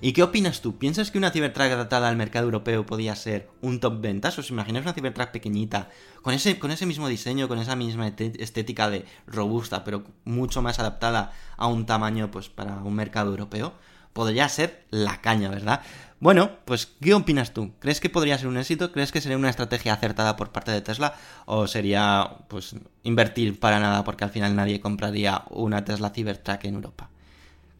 ¿Y 0.00 0.12
qué 0.12 0.24
opinas 0.24 0.60
tú? 0.60 0.76
¿Piensas 0.76 1.12
que 1.12 1.18
una 1.18 1.30
Cybertruck 1.30 1.66
adaptada 1.66 2.08
al 2.08 2.16
mercado 2.16 2.46
europeo 2.46 2.84
podía 2.84 3.14
ser 3.14 3.48
un 3.60 3.78
top 3.78 4.00
ventas? 4.00 4.36
¿Os 4.40 4.50
imagináis 4.50 4.84
una 4.84 4.92
Cybertruck 4.92 5.30
pequeñita, 5.30 5.88
con 6.20 6.34
ese, 6.34 6.58
con 6.58 6.72
ese 6.72 6.84
mismo 6.84 7.06
diseño, 7.06 7.46
con 7.46 7.60
esa 7.60 7.76
misma 7.76 8.08
estética 8.08 8.90
de 8.90 9.04
robusta, 9.28 9.84
pero 9.84 10.02
mucho 10.24 10.62
más 10.62 10.80
adaptada 10.80 11.32
a 11.56 11.68
un 11.68 11.86
tamaño 11.86 12.32
pues 12.32 12.48
para 12.48 12.78
un 12.82 12.94
mercado 12.96 13.30
europeo? 13.30 13.74
Podría 14.14 14.48
ser 14.48 14.86
la 14.90 15.20
caña, 15.20 15.50
¿verdad? 15.50 15.82
Bueno, 16.20 16.52
pues 16.64 16.86
¿qué 17.02 17.12
opinas 17.12 17.52
tú? 17.52 17.72
¿Crees 17.80 18.00
que 18.00 18.08
podría 18.08 18.38
ser 18.38 18.46
un 18.46 18.56
éxito? 18.56 18.92
¿Crees 18.92 19.12
que 19.12 19.20
sería 19.20 19.36
una 19.36 19.50
estrategia 19.50 19.92
acertada 19.92 20.36
por 20.36 20.52
parte 20.52 20.70
de 20.70 20.80
Tesla? 20.80 21.14
¿O 21.44 21.66
sería 21.66 22.38
pues 22.48 22.76
invertir 23.02 23.60
para 23.60 23.78
nada 23.78 24.04
porque 24.04 24.24
al 24.24 24.30
final 24.30 24.56
nadie 24.56 24.80
compraría 24.80 25.44
una 25.50 25.84
Tesla 25.84 26.08
Cybertruck 26.08 26.64
en 26.64 26.76
Europa? 26.76 27.10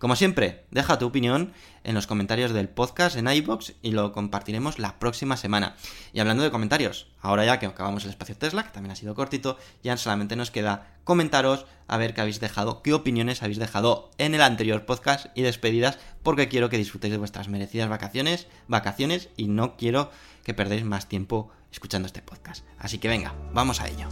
Como 0.05 0.17
siempre, 0.17 0.67
deja 0.71 0.99
tu 0.99 1.07
opinión 1.07 1.55
en 1.83 1.95
los 1.95 2.07
comentarios 2.07 2.53
del 2.53 2.69
podcast 2.69 3.17
en 3.17 3.27
iBox 3.27 3.73
y 3.81 3.93
lo 3.93 4.13
compartiremos 4.13 4.79
la 4.79 4.99
próxima 4.99 5.39
semana. 5.39 5.77
Y 6.13 6.21
hablando 6.21 6.43
de 6.43 6.51
comentarios, 6.51 7.07
ahora 7.23 7.47
ya 7.47 7.59
que 7.59 7.65
acabamos 7.65 8.05
el 8.05 8.11
espacio 8.11 8.37
Tesla, 8.37 8.65
que 8.65 8.71
también 8.71 8.93
ha 8.93 8.97
sido 8.97 9.15
cortito, 9.15 9.57
ya 9.83 9.97
solamente 9.97 10.37
nos 10.37 10.51
queda 10.51 10.89
comentaros 11.05 11.65
a 11.89 11.97
ver 11.97 12.13
qué 12.13 12.21
habéis 12.21 12.39
dejado, 12.39 12.83
qué 12.83 12.93
opiniones 12.93 13.43
habéis 13.43 13.59
dejado 13.59 14.11
en 14.19 14.35
el 14.35 14.43
anterior 14.43 14.85
podcast 14.85 15.29
y 15.35 15.41
despedidas, 15.41 15.99
porque 16.23 16.49
quiero 16.49 16.69
que 16.69 16.77
disfrutéis 16.77 17.13
de 17.13 17.19
vuestras 17.19 17.49
merecidas 17.49 17.89
vacaciones, 17.89 18.47
vacaciones 18.69 19.31
y 19.39 19.49
no 19.49 19.79
quiero 19.79 20.11
que 20.43 20.53
perdáis 20.53 20.85
más 20.85 21.09
tiempo 21.09 21.51
escuchando 21.73 22.05
este 22.05 22.21
podcast. 22.21 22.67
Así 22.79 22.99
que 22.99 23.09
venga, 23.09 23.35
vamos 23.55 23.81
a 23.81 23.89
ello. 23.89 24.07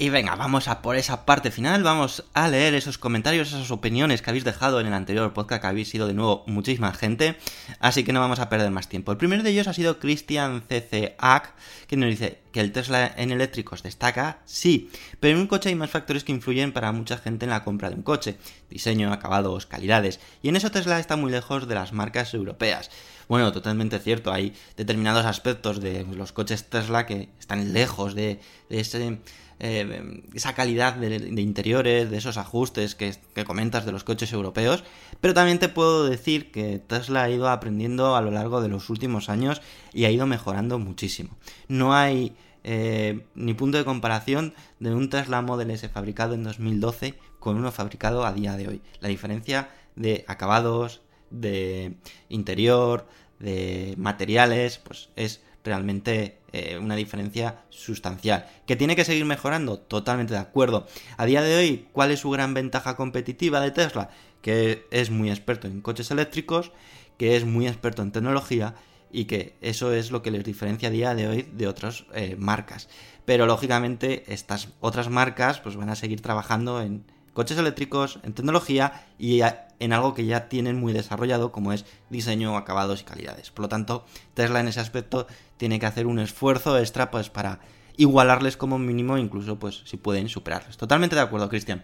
Y 0.00 0.08
venga, 0.08 0.34
vamos 0.34 0.66
a 0.66 0.80
por 0.80 0.96
esa 0.96 1.26
parte 1.26 1.50
final, 1.50 1.82
vamos 1.82 2.24
a 2.32 2.48
leer 2.48 2.72
esos 2.72 2.96
comentarios, 2.96 3.48
esas 3.48 3.70
opiniones 3.70 4.22
que 4.22 4.30
habéis 4.30 4.44
dejado 4.44 4.80
en 4.80 4.86
el 4.86 4.94
anterior 4.94 5.34
podcast, 5.34 5.60
que 5.60 5.66
habéis 5.66 5.90
sido 5.90 6.06
de 6.06 6.14
nuevo 6.14 6.42
muchísima 6.46 6.94
gente, 6.94 7.36
así 7.80 8.02
que 8.02 8.14
no 8.14 8.20
vamos 8.20 8.38
a 8.38 8.48
perder 8.48 8.70
más 8.70 8.88
tiempo. 8.88 9.12
El 9.12 9.18
primero 9.18 9.42
de 9.42 9.50
ellos 9.50 9.68
ha 9.68 9.74
sido 9.74 9.98
Christian 9.98 10.62
CCAC, 10.62 11.52
que 11.86 11.98
nos 11.98 12.08
dice 12.08 12.38
que 12.50 12.60
el 12.60 12.72
Tesla 12.72 13.12
en 13.14 13.30
eléctricos 13.30 13.82
destaca, 13.82 14.38
sí, 14.46 14.90
pero 15.20 15.36
en 15.36 15.42
un 15.42 15.48
coche 15.48 15.68
hay 15.68 15.74
más 15.74 15.90
factores 15.90 16.24
que 16.24 16.32
influyen 16.32 16.72
para 16.72 16.92
mucha 16.92 17.18
gente 17.18 17.44
en 17.44 17.50
la 17.50 17.62
compra 17.62 17.90
de 17.90 17.96
un 17.96 18.02
coche, 18.02 18.38
diseño, 18.70 19.12
acabados, 19.12 19.66
calidades, 19.66 20.18
y 20.40 20.48
en 20.48 20.56
eso 20.56 20.70
Tesla 20.70 20.98
está 20.98 21.16
muy 21.16 21.30
lejos 21.30 21.68
de 21.68 21.74
las 21.74 21.92
marcas 21.92 22.32
europeas. 22.32 22.90
Bueno, 23.28 23.52
totalmente 23.52 23.98
cierto, 23.98 24.32
hay 24.32 24.54
determinados 24.78 25.26
aspectos 25.26 25.78
de 25.78 26.04
los 26.04 26.32
coches 26.32 26.64
Tesla 26.70 27.04
que 27.04 27.28
están 27.38 27.74
lejos 27.74 28.14
de, 28.14 28.40
de 28.70 28.80
ese 28.80 29.20
eh, 29.60 30.22
esa 30.34 30.54
calidad 30.54 30.94
de, 30.94 31.40
interiores, 31.40 32.10
de 32.10 32.16
esos 32.16 32.36
ajustes 32.38 32.94
que, 32.94 33.14
que, 33.34 33.44
comentas 33.44 33.84
de 33.84 33.92
los 33.92 34.04
coches 34.04 34.32
europeos, 34.32 34.84
pero 35.20 35.34
también 35.34 35.58
te 35.58 35.68
puedo 35.68 36.08
decir 36.08 36.50
que 36.50 36.78
Tesla 36.78 37.24
ha 37.24 37.30
ido 37.30 37.48
aprendiendo 37.48 38.16
a 38.16 38.22
lo 38.22 38.30
largo 38.30 38.62
de 38.62 38.68
los 38.68 38.90
últimos 38.90 39.28
años 39.28 39.60
y 39.92 40.06
ha 40.06 40.10
ido 40.10 40.26
mejorando 40.26 40.78
muchísimo. 40.78 41.36
No 41.68 41.94
hay 41.94 42.34
eh, 42.62 43.26
ni 43.34 43.54
punto 43.54 43.78
de 43.78 43.84
comparación 43.84 44.54
de 44.78 44.94
un 44.94 45.08
Tesla 45.08 45.40
Model 45.42 45.70
S 45.70 45.88
fabricado 45.88 46.34
en 46.34 46.44
2012 46.44 47.14
con 47.38 47.56
uno 47.56 47.72
fabricado 47.72 48.24
a 48.24 48.32
día 48.32 48.56
de 48.56 48.68
hoy. 48.68 48.82
La 49.00 49.08
diferencia 49.08 49.70
de 49.96 50.24
acabados, 50.28 51.00
de 51.30 51.94
interior, 52.28 53.06
de 53.38 53.94
materiales, 53.96 54.78
pues 54.78 55.08
es 55.16 55.42
realmente 55.64 56.38
eh, 56.52 56.78
una 56.78 56.96
diferencia 56.96 57.62
sustancial. 57.70 58.46
¿Que 58.66 58.76
tiene 58.76 58.96
que 58.96 59.04
seguir 59.04 59.24
mejorando? 59.24 59.78
Totalmente 59.78 60.34
de 60.34 60.40
acuerdo. 60.40 60.86
A 61.16 61.26
día 61.26 61.42
de 61.42 61.56
hoy, 61.56 61.88
¿cuál 61.92 62.10
es 62.10 62.20
su 62.20 62.30
gran 62.30 62.54
ventaja 62.54 62.96
competitiva 62.96 63.60
de 63.60 63.70
Tesla? 63.70 64.10
Que 64.42 64.86
es 64.90 65.10
muy 65.10 65.30
experto 65.30 65.66
en 65.66 65.80
coches 65.80 66.10
eléctricos, 66.10 66.72
que 67.18 67.36
es 67.36 67.44
muy 67.44 67.66
experto 67.66 68.02
en 68.02 68.12
tecnología 68.12 68.74
y 69.12 69.24
que 69.24 69.56
eso 69.60 69.92
es 69.92 70.10
lo 70.10 70.22
que 70.22 70.30
les 70.30 70.44
diferencia 70.44 70.88
a 70.88 70.92
día 70.92 71.14
de 71.14 71.28
hoy 71.28 71.42
de 71.52 71.66
otras 71.66 72.04
eh, 72.14 72.36
marcas. 72.38 72.88
Pero 73.24 73.46
lógicamente 73.46 74.24
estas 74.32 74.68
otras 74.80 75.08
marcas 75.08 75.60
pues 75.60 75.76
van 75.76 75.90
a 75.90 75.96
seguir 75.96 76.20
trabajando 76.20 76.80
en 76.80 77.04
coches 77.32 77.58
eléctricos, 77.58 78.18
en 78.22 78.32
tecnología 78.32 79.06
y 79.18 79.40
en 79.78 79.92
algo 79.92 80.14
que 80.14 80.26
ya 80.26 80.48
tienen 80.48 80.78
muy 80.78 80.92
desarrollado 80.92 81.52
como 81.52 81.72
es 81.72 81.84
diseño, 82.08 82.56
acabados 82.56 83.00
y 83.00 83.04
calidades. 83.04 83.50
Por 83.50 83.64
lo 83.64 83.68
tanto, 83.68 84.04
Tesla 84.34 84.60
en 84.60 84.68
ese 84.68 84.80
aspecto 84.80 85.26
tiene 85.60 85.78
que 85.78 85.84
hacer 85.84 86.06
un 86.06 86.18
esfuerzo 86.18 86.78
extra 86.78 87.10
pues 87.10 87.28
para 87.28 87.60
igualarles 87.98 88.56
como 88.56 88.78
mínimo, 88.78 89.18
incluso 89.18 89.58
pues 89.58 89.82
si 89.84 89.98
pueden 89.98 90.30
superarles. 90.30 90.78
Totalmente 90.78 91.16
de 91.16 91.20
acuerdo, 91.20 91.50
Cristian. 91.50 91.82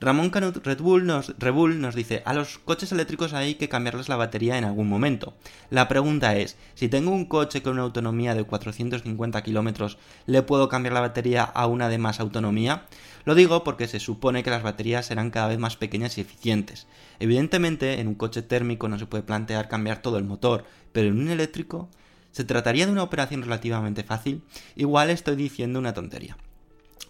Ramón 0.00 0.30
Canut 0.30 0.64
Red 0.64 0.80
Bull 0.80 1.04
nos, 1.04 1.34
Red 1.38 1.52
Bull 1.52 1.82
nos 1.82 1.94
dice, 1.94 2.22
a 2.24 2.32
los 2.32 2.58
coches 2.58 2.92
eléctricos 2.92 3.34
hay 3.34 3.56
que 3.56 3.68
cambiarles 3.68 4.08
la 4.08 4.16
batería 4.16 4.56
en 4.56 4.64
algún 4.64 4.88
momento. 4.88 5.34
La 5.68 5.86
pregunta 5.86 6.34
es, 6.34 6.56
si 6.74 6.88
tengo 6.88 7.10
un 7.10 7.26
coche 7.26 7.60
con 7.60 7.74
una 7.74 7.82
autonomía 7.82 8.34
de 8.34 8.44
450 8.44 9.42
kilómetros, 9.42 9.98
¿le 10.24 10.40
puedo 10.40 10.70
cambiar 10.70 10.94
la 10.94 11.00
batería 11.00 11.42
a 11.42 11.66
una 11.66 11.90
de 11.90 11.98
más 11.98 12.20
autonomía? 12.20 12.86
Lo 13.26 13.34
digo 13.34 13.64
porque 13.64 13.86
se 13.86 14.00
supone 14.00 14.42
que 14.42 14.48
las 14.48 14.62
baterías 14.62 15.04
serán 15.04 15.30
cada 15.30 15.48
vez 15.48 15.58
más 15.58 15.76
pequeñas 15.76 16.16
y 16.16 16.22
eficientes. 16.22 16.86
Evidentemente, 17.18 18.00
en 18.00 18.08
un 18.08 18.14
coche 18.14 18.40
térmico 18.40 18.88
no 18.88 18.98
se 18.98 19.04
puede 19.04 19.24
plantear 19.24 19.68
cambiar 19.68 20.00
todo 20.00 20.16
el 20.16 20.24
motor, 20.24 20.64
pero 20.92 21.08
en 21.08 21.20
un 21.20 21.28
eléctrico 21.28 21.90
¿Se 22.32 22.44
trataría 22.44 22.86
de 22.86 22.92
una 22.92 23.02
operación 23.02 23.42
relativamente 23.42 24.04
fácil? 24.04 24.42
Igual 24.76 25.10
estoy 25.10 25.36
diciendo 25.36 25.78
una 25.78 25.94
tontería. 25.94 26.36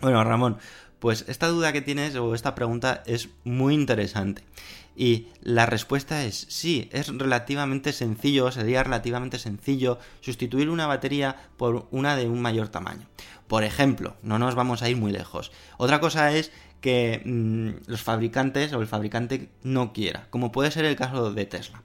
Bueno, 0.01 0.25
Ramón, 0.25 0.59
pues 0.99 1.25
esta 1.29 1.49
duda 1.49 1.73
que 1.73 1.83
tienes 1.83 2.15
o 2.17 2.35
esta 2.35 2.55
pregunta 2.55 3.03
es 3.07 3.29
muy 3.45 3.75
interesante. 3.75 4.43
Y 4.97 5.29
la 5.41 5.67
respuesta 5.67 6.25
es 6.25 6.47
sí, 6.49 6.89
es 6.93 7.09
relativamente 7.09 7.93
sencillo, 7.93 8.51
sería 8.51 8.83
relativamente 8.83 9.39
sencillo 9.39 9.99
sustituir 10.21 10.69
una 10.69 10.87
batería 10.87 11.37
por 11.57 11.87
una 11.91 12.17
de 12.17 12.29
un 12.29 12.43
mayor 12.43 12.69
tamaño. 12.69 13.07
Por 13.47 13.65
ejemplo, 13.65 14.17
no 14.23 14.39
nos 14.39 14.55
vamos 14.55 14.83
a 14.83 14.89
ir 14.89 14.97
muy 14.97 15.13
lejos. 15.13 15.53
Otra 15.79 16.01
cosa 16.01 16.33
es 16.33 16.53
que 16.81 17.23
mmm, 17.25 17.91
los 17.91 18.03
fabricantes 18.03 18.73
o 18.73 18.81
el 18.81 18.87
fabricante 18.87 19.49
no 19.63 19.93
quiera, 19.93 20.27
como 20.31 20.53
puede 20.53 20.71
ser 20.71 20.85
el 20.85 20.97
caso 20.97 21.33
de 21.33 21.47
Tesla. 21.47 21.83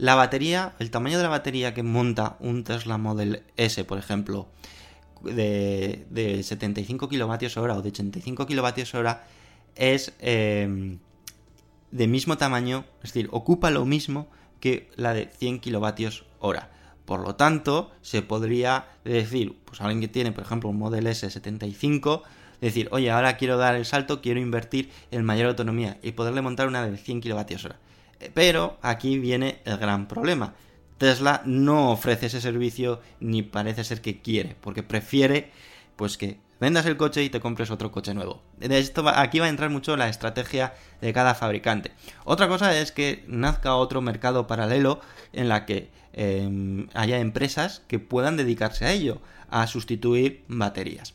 La 0.00 0.14
batería, 0.14 0.72
el 0.78 0.90
tamaño 0.90 1.18
de 1.18 1.24
la 1.24 1.28
batería 1.28 1.74
que 1.74 1.82
monta 1.82 2.38
un 2.40 2.64
Tesla 2.64 2.96
Model 2.96 3.42
S, 3.58 3.84
por 3.84 3.98
ejemplo, 3.98 4.48
de, 5.22 6.06
de 6.08 6.42
75 6.42 7.06
kilovatios 7.06 7.58
hora 7.58 7.76
o 7.76 7.82
de 7.82 7.90
85 7.90 8.46
kilovatios 8.46 8.94
hora, 8.94 9.26
es 9.74 10.14
eh, 10.20 10.96
de 11.90 12.08
mismo 12.08 12.38
tamaño, 12.38 12.86
es 13.02 13.12
decir, 13.12 13.28
ocupa 13.30 13.70
lo 13.70 13.84
mismo 13.84 14.28
que 14.58 14.88
la 14.96 15.12
de 15.12 15.26
100 15.26 15.60
kilovatios 15.60 16.24
hora. 16.38 16.70
Por 17.04 17.20
lo 17.20 17.34
tanto, 17.34 17.90
se 18.00 18.22
podría 18.22 18.86
decir, 19.04 19.58
pues 19.66 19.82
alguien 19.82 20.00
que 20.00 20.08
tiene, 20.08 20.32
por 20.32 20.44
ejemplo, 20.44 20.70
un 20.70 20.78
Model 20.78 21.08
S 21.08 21.28
75, 21.28 22.22
decir, 22.62 22.88
oye, 22.90 23.10
ahora 23.10 23.36
quiero 23.36 23.58
dar 23.58 23.74
el 23.74 23.84
salto, 23.84 24.22
quiero 24.22 24.40
invertir 24.40 24.90
en 25.10 25.26
mayor 25.26 25.48
autonomía 25.48 25.98
y 26.02 26.12
poderle 26.12 26.40
montar 26.40 26.68
una 26.68 26.86
de 26.86 26.96
100 26.96 27.20
kilovatios 27.20 27.66
hora. 27.66 27.76
Pero 28.34 28.78
aquí 28.82 29.18
viene 29.18 29.60
el 29.64 29.78
gran 29.78 30.06
problema. 30.08 30.54
Tesla 30.98 31.42
no 31.46 31.90
ofrece 31.92 32.26
ese 32.26 32.40
servicio 32.40 33.00
ni 33.20 33.42
parece 33.42 33.84
ser 33.84 34.02
que 34.02 34.20
quiere, 34.20 34.54
porque 34.60 34.82
prefiere 34.82 35.50
pues 35.96 36.18
que 36.18 36.38
vendas 36.60 36.84
el 36.86 36.96
coche 36.96 37.22
y 37.24 37.30
te 37.30 37.40
compres 37.40 37.70
otro 37.70 37.90
coche 37.90 38.12
nuevo. 38.12 38.42
De 38.58 38.78
esto 38.78 39.02
va, 39.02 39.20
aquí 39.20 39.38
va 39.38 39.46
a 39.46 39.48
entrar 39.48 39.70
mucho 39.70 39.96
la 39.96 40.08
estrategia 40.08 40.74
de 41.00 41.12
cada 41.12 41.34
fabricante. 41.34 41.92
Otra 42.24 42.48
cosa 42.48 42.78
es 42.78 42.92
que 42.92 43.24
nazca 43.26 43.74
otro 43.76 44.02
mercado 44.02 44.46
paralelo 44.46 45.00
en 45.32 45.48
la 45.48 45.64
que 45.64 45.90
eh, 46.12 46.86
haya 46.94 47.18
empresas 47.18 47.82
que 47.88 47.98
puedan 47.98 48.36
dedicarse 48.36 48.84
a 48.84 48.92
ello, 48.92 49.20
a 49.48 49.66
sustituir 49.66 50.44
baterías. 50.48 51.14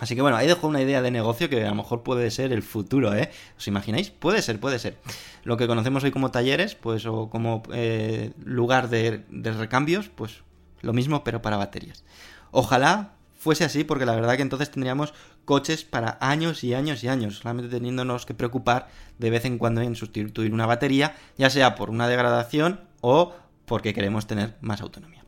Así 0.00 0.16
que 0.16 0.22
bueno, 0.22 0.36
ahí 0.36 0.46
dejo 0.46 0.66
una 0.66 0.82
idea 0.82 1.02
de 1.02 1.10
negocio 1.10 1.48
que 1.48 1.64
a 1.64 1.68
lo 1.68 1.76
mejor 1.76 2.02
puede 2.02 2.30
ser 2.30 2.52
el 2.52 2.62
futuro, 2.62 3.14
¿eh? 3.14 3.30
¿Os 3.56 3.68
imagináis? 3.68 4.10
Puede 4.10 4.42
ser, 4.42 4.58
puede 4.58 4.78
ser. 4.78 4.98
Lo 5.44 5.56
que 5.56 5.68
conocemos 5.68 6.02
hoy 6.02 6.10
como 6.10 6.30
talleres, 6.30 6.74
pues, 6.74 7.06
o 7.06 7.30
como 7.30 7.62
eh, 7.72 8.32
lugar 8.42 8.88
de, 8.88 9.24
de 9.28 9.52
recambios, 9.52 10.08
pues 10.08 10.42
lo 10.80 10.92
mismo, 10.92 11.22
pero 11.22 11.42
para 11.42 11.56
baterías. 11.56 12.04
Ojalá 12.50 13.14
fuese 13.44 13.64
así, 13.64 13.84
porque 13.84 14.06
la 14.06 14.14
verdad 14.14 14.36
que 14.36 14.42
entonces 14.42 14.70
tendríamos 14.70 15.12
coches 15.44 15.84
para 15.84 16.16
años 16.20 16.64
y 16.64 16.74
años 16.74 17.04
y 17.04 17.08
años, 17.08 17.36
solamente 17.36 17.68
teniéndonos 17.68 18.26
que 18.26 18.34
preocupar 18.34 18.88
de 19.18 19.30
vez 19.30 19.44
en 19.44 19.58
cuando 19.58 19.82
en 19.82 19.94
sustituir 19.94 20.52
una 20.52 20.66
batería, 20.66 21.14
ya 21.36 21.50
sea 21.50 21.74
por 21.74 21.90
una 21.90 22.08
degradación 22.08 22.80
o 23.00 23.34
porque 23.66 23.92
queremos 23.92 24.26
tener 24.26 24.56
más 24.60 24.80
autonomía. 24.80 25.23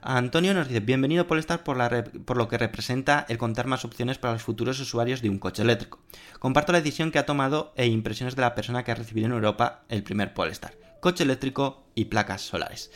Antonio 0.00 0.54
nos 0.54 0.68
dice, 0.68 0.80
bienvenido 0.80 1.26
Polestar 1.26 1.64
por, 1.64 1.76
la 1.76 2.04
por 2.24 2.36
lo 2.36 2.48
que 2.48 2.56
representa 2.56 3.26
el 3.28 3.38
contar 3.38 3.66
más 3.66 3.84
opciones 3.84 4.18
para 4.18 4.34
los 4.34 4.42
futuros 4.42 4.78
usuarios 4.78 5.22
de 5.22 5.28
un 5.28 5.38
coche 5.38 5.62
eléctrico. 5.62 5.98
Comparto 6.38 6.72
la 6.72 6.78
decisión 6.78 7.10
que 7.10 7.18
ha 7.18 7.26
tomado 7.26 7.72
e 7.76 7.86
impresiones 7.86 8.36
de 8.36 8.42
la 8.42 8.54
persona 8.54 8.84
que 8.84 8.92
ha 8.92 8.94
recibido 8.94 9.26
en 9.26 9.32
Europa 9.32 9.82
el 9.88 10.04
primer 10.04 10.34
Polestar. 10.34 10.74
Coche 11.00 11.24
eléctrico 11.24 11.84
y 11.94 12.06
placas 12.06 12.42
solares. 12.42 12.90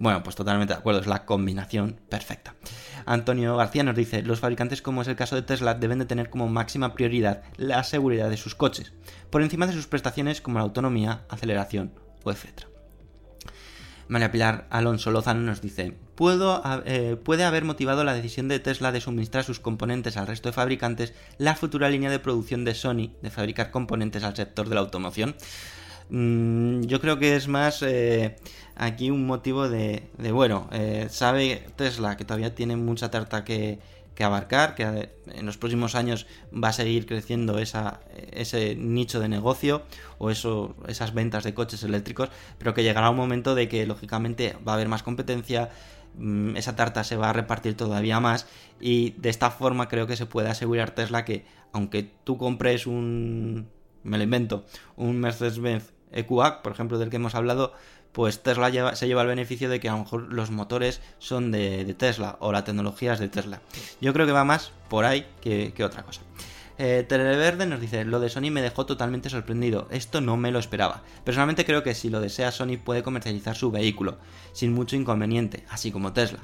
Bueno, 0.00 0.22
pues 0.22 0.34
totalmente 0.34 0.72
de 0.72 0.78
acuerdo, 0.78 1.00
es 1.00 1.06
la 1.06 1.24
combinación 1.24 2.00
perfecta. 2.08 2.54
Antonio 3.04 3.56
García 3.56 3.84
nos 3.84 3.94
dice, 3.94 4.22
los 4.22 4.40
fabricantes 4.40 4.82
como 4.82 5.02
es 5.02 5.08
el 5.08 5.16
caso 5.16 5.36
de 5.36 5.42
Tesla 5.42 5.74
deben 5.74 5.98
de 5.98 6.06
tener 6.06 6.30
como 6.30 6.48
máxima 6.48 6.94
prioridad 6.94 7.42
la 7.58 7.84
seguridad 7.84 8.30
de 8.30 8.38
sus 8.38 8.54
coches, 8.54 8.94
por 9.28 9.42
encima 9.42 9.66
de 9.66 9.74
sus 9.74 9.86
prestaciones 9.86 10.40
como 10.40 10.58
la 10.58 10.64
autonomía, 10.64 11.26
aceleración 11.28 11.92
o 12.24 12.32
etc. 12.32 12.69
María 14.10 14.32
Pilar 14.32 14.66
Alonso 14.70 15.12
Lozano 15.12 15.40
nos 15.40 15.60
dice, 15.60 15.94
eh, 16.84 17.16
puede 17.22 17.44
haber 17.44 17.64
motivado 17.64 18.02
la 18.02 18.12
decisión 18.12 18.48
de 18.48 18.58
Tesla 18.58 18.90
de 18.90 19.00
suministrar 19.00 19.44
sus 19.44 19.60
componentes 19.60 20.16
al 20.16 20.26
resto 20.26 20.48
de 20.48 20.52
fabricantes 20.52 21.14
la 21.38 21.54
futura 21.54 21.88
línea 21.88 22.10
de 22.10 22.18
producción 22.18 22.64
de 22.64 22.74
Sony 22.74 23.12
de 23.22 23.30
fabricar 23.30 23.70
componentes 23.70 24.24
al 24.24 24.34
sector 24.34 24.68
de 24.68 24.74
la 24.74 24.80
automoción. 24.80 25.36
Mm, 26.08 26.82
yo 26.82 27.00
creo 27.00 27.20
que 27.20 27.36
es 27.36 27.46
más 27.46 27.82
eh, 27.82 28.34
aquí 28.74 29.12
un 29.12 29.26
motivo 29.26 29.68
de, 29.68 30.10
de 30.18 30.32
bueno, 30.32 30.68
eh, 30.72 31.06
sabe 31.08 31.64
Tesla 31.76 32.16
que 32.16 32.24
todavía 32.24 32.52
tiene 32.52 32.74
mucha 32.74 33.12
tarta 33.12 33.44
que, 33.44 33.78
que 34.14 34.24
abarcar, 34.24 34.74
que 34.74 35.10
en 35.26 35.46
los 35.46 35.56
próximos 35.56 35.94
años 35.94 36.26
va 36.52 36.68
a 36.68 36.72
seguir 36.72 37.06
creciendo 37.06 37.58
esa, 37.58 38.00
ese 38.32 38.74
nicho 38.74 39.20
de 39.20 39.28
negocio 39.28 39.82
o 40.18 40.30
eso, 40.30 40.76
esas 40.88 41.14
ventas 41.14 41.44
de 41.44 41.54
coches 41.54 41.82
eléctricos, 41.82 42.28
pero 42.58 42.74
que 42.74 42.82
llegará 42.82 43.10
un 43.10 43.16
momento 43.16 43.54
de 43.54 43.68
que 43.68 43.86
lógicamente 43.86 44.56
va 44.66 44.72
a 44.72 44.74
haber 44.74 44.88
más 44.88 45.02
competencia, 45.02 45.70
mm, 46.16 46.56
esa 46.56 46.76
tarta 46.76 47.04
se 47.04 47.16
va 47.16 47.30
a 47.30 47.32
repartir 47.32 47.76
todavía 47.76 48.20
más 48.20 48.46
y 48.80 49.10
de 49.12 49.30
esta 49.30 49.50
forma 49.50 49.88
creo 49.88 50.06
que 50.06 50.16
se 50.16 50.26
puede 50.26 50.48
asegurar 50.48 50.90
Tesla 50.90 51.24
que 51.24 51.44
aunque 51.72 52.10
tú 52.24 52.36
compres 52.36 52.86
un, 52.86 53.68
me 54.02 54.18
lo 54.18 54.24
invento, 54.24 54.64
un 54.96 55.20
Mercedes-Benz 55.20 55.92
EQA, 56.12 56.62
por 56.62 56.72
ejemplo, 56.72 56.98
del 56.98 57.10
que 57.10 57.16
hemos 57.16 57.34
hablado, 57.34 57.72
pues 58.12 58.42
Tesla 58.42 58.96
se 58.96 59.06
lleva 59.06 59.22
el 59.22 59.28
beneficio 59.28 59.68
de 59.68 59.80
que 59.80 59.88
a 59.88 59.92
lo 59.92 59.98
mejor 59.98 60.32
los 60.32 60.50
motores 60.50 61.00
son 61.18 61.52
de, 61.52 61.84
de, 61.84 61.94
Tesla 61.94 62.36
o 62.40 62.52
la 62.52 62.64
tecnología 62.64 63.12
es 63.12 63.20
de 63.20 63.28
Tesla. 63.28 63.60
Yo 64.00 64.12
creo 64.12 64.26
que 64.26 64.32
va 64.32 64.44
más 64.44 64.72
por 64.88 65.04
ahí 65.04 65.26
que, 65.40 65.72
que 65.74 65.84
otra 65.84 66.02
cosa. 66.02 66.22
Eh, 66.82 67.04
Televerde 67.06 67.66
nos 67.66 67.78
dice, 67.78 68.06
lo 68.06 68.20
de 68.20 68.30
Sony 68.30 68.50
me 68.50 68.62
dejó 68.62 68.86
totalmente 68.86 69.28
sorprendido, 69.28 69.86
esto 69.90 70.22
no 70.22 70.38
me 70.38 70.50
lo 70.50 70.58
esperaba. 70.58 71.02
Personalmente 71.24 71.66
creo 71.66 71.82
que 71.82 71.94
si 71.94 72.08
lo 72.08 72.22
desea 72.22 72.50
Sony 72.52 72.78
puede 72.82 73.02
comercializar 73.02 73.54
su 73.54 73.70
vehículo, 73.70 74.16
sin 74.52 74.72
mucho 74.72 74.96
inconveniente, 74.96 75.64
así 75.68 75.92
como 75.92 76.14
Tesla. 76.14 76.38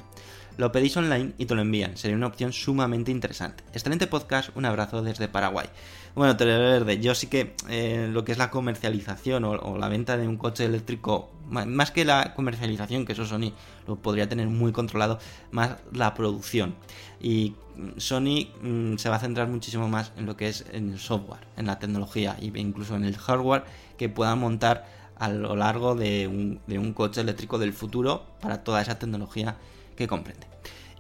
Lo 0.57 0.73
pedís 0.73 0.97
online 0.97 1.35
y 1.37 1.45
te 1.45 1.55
lo 1.55 1.61
envían, 1.61 1.99
sería 1.99 2.17
una 2.17 2.29
opción 2.29 2.51
sumamente 2.51 3.11
interesante. 3.11 3.63
Excelente 3.75 4.07
podcast, 4.07 4.57
un 4.57 4.65
abrazo 4.65 5.03
desde 5.03 5.29
Paraguay. 5.29 5.67
Bueno, 6.15 6.35
Televerde, 6.35 6.99
yo 6.99 7.15
sí 7.15 7.27
que 7.27 7.55
eh, 7.69 8.09
lo 8.11 8.25
que 8.25 8.33
es 8.33 8.39
la 8.39 8.49
comercialización 8.49 9.45
o, 9.45 9.77
la 9.77 9.89
venta 9.89 10.17
de 10.17 10.27
un 10.27 10.39
coche 10.39 10.65
eléctrico, 10.65 11.31
más 11.51 11.91
que 11.91 12.07
la 12.07 12.33
comercialización, 12.33 13.05
que 13.05 13.13
eso 13.13 13.27
Sony 13.27 13.53
lo 13.87 13.97
podría 13.97 14.31
tener 14.31 14.47
muy 14.47 14.73
controlado, 14.73 15.19
más 15.51 15.77
la 15.93 16.15
producción. 16.15 16.75
Y 17.21 17.53
mm, 17.77 17.99
Sony 17.99 18.49
mm, 18.63 18.97
se 18.97 19.11
va 19.11 19.17
a 19.17 19.21
centrar 19.21 19.49
muchísimo 19.49 19.91
más 19.91 20.13
en 20.17 20.25
lo 20.25 20.39
que 20.39 20.49
es 20.49 20.65
en 20.73 20.93
el 20.93 20.99
software, 20.99 21.47
en 21.59 21.67
la 21.67 21.79
tecnología 21.79 22.35
e 22.41 22.47
incluso 22.47 22.97
en 22.97 23.05
el 23.05 23.19
hardware 23.19 23.65
que 23.99 24.09
puedan 24.09 24.39
montar 24.39 24.87
a 25.19 25.29
lo 25.29 25.55
largo 25.55 25.95
de 25.95 26.27
un, 26.27 26.61
de 26.67 26.79
un 26.79 26.95
coche 26.95 27.21
eléctrico 27.21 27.59
del 27.59 27.75
futuro 27.75 28.25
para 28.41 28.65
toda 28.65 28.81
esa 28.81 28.99
tecnología 28.99 29.57
que 29.97 30.07
comprende. 30.07 30.47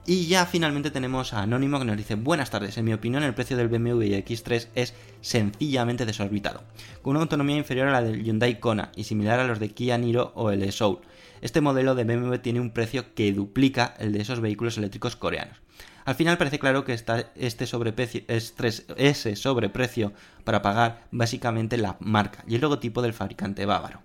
Y 0.08 0.26
ya 0.26 0.46
finalmente 0.46 0.92
tenemos 0.92 1.32
a 1.32 1.42
Anónimo 1.42 1.80
que 1.80 1.84
nos 1.84 1.96
dice, 1.96 2.14
buenas 2.14 2.50
tardes, 2.50 2.78
en 2.78 2.84
mi 2.84 2.92
opinión 2.92 3.24
el 3.24 3.34
precio 3.34 3.56
del 3.56 3.66
BMW 3.66 4.14
X3 4.24 4.68
es 4.76 4.94
sencillamente 5.20 6.06
desorbitado, 6.06 6.62
con 7.02 7.16
una 7.16 7.22
autonomía 7.22 7.56
inferior 7.56 7.88
a 7.88 7.92
la 7.92 8.02
del 8.02 8.22
Hyundai 8.22 8.60
Kona 8.60 8.92
y 8.94 9.02
similar 9.02 9.40
a 9.40 9.46
los 9.48 9.58
de 9.58 9.70
Kia 9.70 9.98
Niro 9.98 10.30
o 10.36 10.52
el 10.52 10.70
Soul. 10.70 11.00
Este 11.40 11.60
modelo 11.60 11.96
de 11.96 12.04
BMW 12.04 12.36
tiene 12.36 12.60
un 12.60 12.70
precio 12.70 13.14
que 13.14 13.32
duplica 13.32 13.94
el 13.98 14.12
de 14.12 14.20
esos 14.20 14.40
vehículos 14.40 14.78
eléctricos 14.78 15.16
coreanos. 15.16 15.58
Al 16.06 16.14
final 16.14 16.38
parece 16.38 16.60
claro 16.60 16.84
que 16.84 16.92
está 16.94 17.32
este 17.34 17.66
sobreprecio, 17.66 18.22
estres- 18.28 18.84
ese 18.96 19.34
sobreprecio 19.34 20.12
para 20.44 20.62
pagar 20.62 21.02
básicamente 21.10 21.76
la 21.76 21.96
marca 21.98 22.44
y 22.46 22.54
el 22.54 22.60
logotipo 22.60 23.02
del 23.02 23.12
fabricante 23.12 23.66
bávaro. 23.66 24.00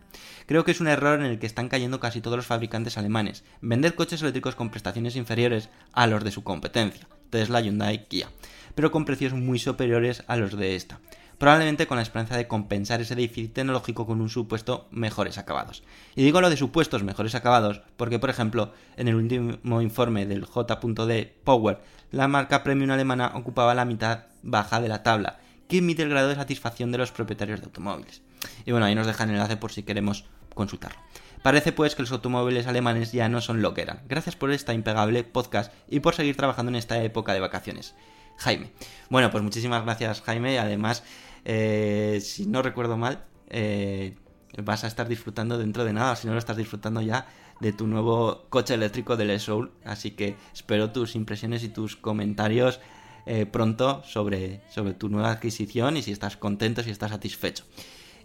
Creo 0.47 0.65
que 0.65 0.71
es 0.71 0.81
un 0.81 0.87
error 0.87 1.19
en 1.19 1.27
el 1.27 1.37
que 1.37 1.45
están 1.45 1.69
cayendo 1.69 1.99
casi 1.99 2.19
todos 2.19 2.37
los 2.37 2.47
fabricantes 2.47 2.97
alemanes, 2.97 3.43
vender 3.61 3.93
coches 3.93 4.21
eléctricos 4.23 4.55
con 4.55 4.71
prestaciones 4.71 5.15
inferiores 5.15 5.69
a 5.93 6.07
los 6.07 6.23
de 6.23 6.31
su 6.31 6.43
competencia, 6.43 7.07
Tesla, 7.29 7.61
Hyundai, 7.61 8.07
Kia, 8.07 8.29
pero 8.73 8.91
con 8.91 9.05
precios 9.05 9.33
muy 9.33 9.59
superiores 9.59 10.23
a 10.27 10.37
los 10.37 10.57
de 10.57 10.75
esta 10.75 10.99
probablemente 11.37 11.87
con 11.87 11.97
la 11.97 12.03
esperanza 12.03 12.37
de 12.37 12.47
compensar 12.47 13.01
ese 13.01 13.15
déficit 13.15 13.53
tecnológico 13.53 14.05
con 14.05 14.21
un 14.21 14.29
supuesto 14.29 14.87
mejores 14.91 15.37
acabados. 15.37 15.83
Y 16.15 16.23
digo 16.23 16.41
lo 16.41 16.49
de 16.49 16.57
supuestos 16.57 17.03
mejores 17.03 17.35
acabados 17.35 17.81
porque, 17.97 18.19
por 18.19 18.29
ejemplo, 18.29 18.73
en 18.97 19.07
el 19.07 19.15
último 19.15 19.81
informe 19.81 20.25
del 20.25 20.45
J.D. 20.45 21.35
Power, 21.43 21.79
la 22.11 22.27
marca 22.27 22.63
premium 22.63 22.91
alemana 22.91 23.31
ocupaba 23.35 23.73
la 23.73 23.85
mitad 23.85 24.25
baja 24.43 24.81
de 24.81 24.89
la 24.89 25.03
tabla, 25.03 25.39
que 25.67 25.81
mide 25.81 26.03
el 26.03 26.09
grado 26.09 26.29
de 26.29 26.35
satisfacción 26.35 26.91
de 26.91 26.97
los 26.97 27.11
propietarios 27.11 27.61
de 27.61 27.67
automóviles. 27.67 28.21
Y 28.65 28.71
bueno, 28.71 28.85
ahí 28.85 28.95
nos 28.95 29.07
dejan 29.07 29.29
el 29.29 29.35
enlace 29.35 29.57
por 29.57 29.71
si 29.71 29.83
queremos 29.83 30.25
consultarlo. 30.53 30.99
Parece 31.41 31.71
pues 31.71 31.95
que 31.95 32.03
los 32.03 32.11
automóviles 32.11 32.67
alemanes 32.67 33.11
ya 33.11 33.27
no 33.27 33.41
son 33.41 33.61
lo 33.61 33.73
que 33.73 33.81
eran. 33.81 34.01
Gracias 34.07 34.35
por 34.35 34.51
esta 34.51 34.73
impecable 34.73 35.23
podcast 35.23 35.73
y 35.89 36.01
por 36.01 36.13
seguir 36.13 36.37
trabajando 36.37 36.69
en 36.69 36.75
esta 36.75 37.01
época 37.01 37.33
de 37.33 37.39
vacaciones. 37.39 37.95
Jaime. 38.41 38.71
Bueno, 39.09 39.29
pues 39.29 39.43
muchísimas 39.43 39.83
gracias 39.83 40.21
Jaime. 40.21 40.57
Además, 40.57 41.03
eh, 41.45 42.19
si 42.23 42.47
no 42.47 42.63
recuerdo 42.63 42.97
mal, 42.97 43.23
eh, 43.49 44.15
vas 44.57 44.83
a 44.83 44.87
estar 44.87 45.07
disfrutando 45.07 45.59
dentro 45.59 45.85
de 45.85 45.93
nada, 45.93 46.15
si 46.15 46.25
no 46.25 46.33
lo 46.33 46.39
estás 46.39 46.57
disfrutando 46.57 47.01
ya, 47.01 47.27
de 47.59 47.71
tu 47.71 47.85
nuevo 47.85 48.47
coche 48.49 48.73
eléctrico 48.73 49.15
del 49.15 49.29
E-Soul. 49.29 49.71
Así 49.85 50.11
que 50.11 50.37
espero 50.53 50.91
tus 50.91 51.15
impresiones 51.15 51.63
y 51.63 51.69
tus 51.69 51.95
comentarios 51.95 52.79
eh, 53.27 53.45
pronto 53.45 54.01
sobre, 54.05 54.61
sobre 54.71 54.95
tu 54.95 55.07
nueva 55.07 55.29
adquisición 55.29 55.95
y 55.95 56.01
si 56.01 56.11
estás 56.11 56.35
contento, 56.35 56.81
si 56.81 56.89
estás 56.89 57.11
satisfecho. 57.11 57.65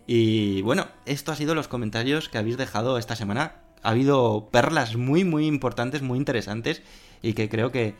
Y 0.06 0.62
bueno, 0.62 0.88
esto 1.04 1.30
ha 1.30 1.36
sido 1.36 1.54
los 1.54 1.68
comentarios 1.68 2.30
que 2.30 2.38
habéis 2.38 2.56
dejado 2.56 2.96
esta 2.96 3.16
semana. 3.16 3.56
Ha 3.82 3.90
habido 3.90 4.48
perlas 4.50 4.96
muy, 4.96 5.24
muy 5.24 5.46
importantes, 5.46 6.00
muy 6.00 6.16
interesantes 6.16 6.82
y 7.20 7.34
que 7.34 7.50
creo 7.50 7.70
que, 7.70 7.94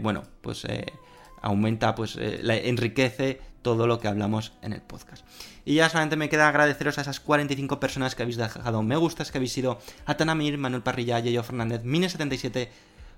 bueno, 0.00 0.22
pues 0.40 0.64
eh, 0.66 0.86
aumenta, 1.42 1.94
pues 1.94 2.16
eh, 2.16 2.40
enriquece 2.68 3.40
todo 3.62 3.86
lo 3.86 3.98
que 3.98 4.08
hablamos 4.08 4.52
en 4.62 4.72
el 4.72 4.82
podcast. 4.82 5.24
Y 5.64 5.74
ya 5.74 5.88
solamente 5.90 6.16
me 6.16 6.28
queda 6.28 6.48
agradeceros 6.48 6.98
a 6.98 7.02
esas 7.02 7.20
45 7.20 7.80
personas 7.80 8.14
que 8.14 8.22
habéis 8.22 8.38
dejado 8.38 8.82
me 8.82 8.96
gustas, 8.96 9.30
que 9.30 9.38
habéis 9.38 9.52
sido 9.52 9.78
Atanamir, 10.06 10.56
Manuel 10.56 10.82
Parrilla, 10.82 11.18
Yeyo 11.18 11.42
Fernández, 11.42 11.82
Mine77, 11.82 12.68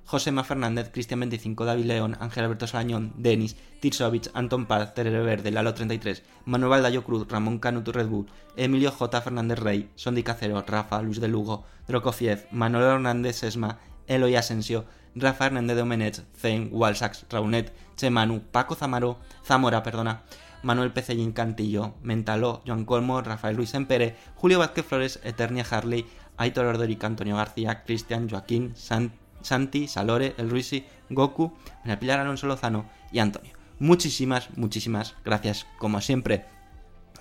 Josema 0.04 0.42
Fernández, 0.42 0.90
Cristian 0.90 1.20
25, 1.20 1.64
David 1.64 1.84
León, 1.84 2.16
Ángel 2.18 2.44
Alberto 2.44 2.66
Salañón, 2.66 3.12
Denis, 3.16 3.56
Tirsovich, 3.80 4.30
Anton 4.34 4.66
Paz, 4.66 4.94
Terere 4.94 5.22
Verde, 5.22 5.52
Lalo 5.52 5.74
33, 5.74 6.24
Manuel 6.46 6.70
Valdayo 6.70 7.04
Cruz, 7.04 7.28
Ramón 7.28 7.60
Canuto 7.60 7.92
Red 7.92 8.08
Bull, 8.08 8.26
Emilio 8.56 8.90
J. 8.90 9.20
Fernández 9.20 9.60
Rey, 9.60 9.88
Sondi 9.94 10.24
Cacero, 10.24 10.64
Rafa, 10.66 11.00
Luis 11.02 11.20
de 11.20 11.28
Lugo, 11.28 11.64
Drokofiev, 11.86 12.46
Manuel 12.50 12.84
Hernández 12.86 13.36
Sesma, 13.36 13.78
Eloy 14.08 14.34
Asensio, 14.34 14.86
Rafa 15.14 15.46
Hernández 15.46 15.76
de 15.76 15.82
Omenet, 15.82 16.24
Zen, 16.36 16.68
Walsax, 16.72 17.26
Raunet, 17.30 17.72
Chemanu, 17.96 18.40
Paco 18.40 18.74
Zamaro, 18.74 19.18
Zamora, 19.44 19.82
perdona, 19.82 20.22
Manuel 20.62 20.92
Pecellín 20.92 21.32
Cantillo, 21.32 21.94
Mentaló, 22.02 22.62
Joan 22.66 22.84
Colmo, 22.84 23.20
Rafael 23.22 23.56
Luis 23.56 23.74
Empere, 23.74 24.16
Julio 24.36 24.58
Vázquez 24.58 24.84
Flores, 24.86 25.20
Eternia 25.24 25.64
Harley, 25.68 26.06
Aitor 26.36 26.66
Ordorica, 26.66 27.06
Antonio 27.06 27.36
García, 27.36 27.82
Cristian, 27.84 28.28
Joaquín, 28.28 28.72
San- 28.76 29.12
Santi, 29.42 29.88
Salore, 29.88 30.34
El 30.36 30.50
Ruisi, 30.50 30.84
Goku, 31.08 31.52
Pilar 31.98 32.20
Alonso 32.20 32.46
Lozano 32.46 32.84
y 33.11 33.18
Antonio. 33.18 33.52
Muchísimas, 33.78 34.50
muchísimas 34.56 35.14
gracias 35.24 35.66
como 35.78 36.00
siempre. 36.02 36.44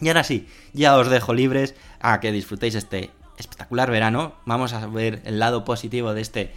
Y 0.02 0.10
ahora 0.10 0.24
sí, 0.24 0.48
ya 0.74 0.98
os 0.98 1.10
dejo 1.10 1.34
libres 1.34 1.76
a 2.02 2.20
que 2.20 2.32
disfrutéis 2.34 2.76
este 2.76 3.10
espectacular 3.38 3.90
verano. 3.90 4.34
Vamos 4.46 4.74
a 4.74 4.86
ver 4.88 5.22
el 5.26 5.40
lado 5.40 5.64
positivo 5.64 6.14
de 6.14 6.22
este 6.22 6.52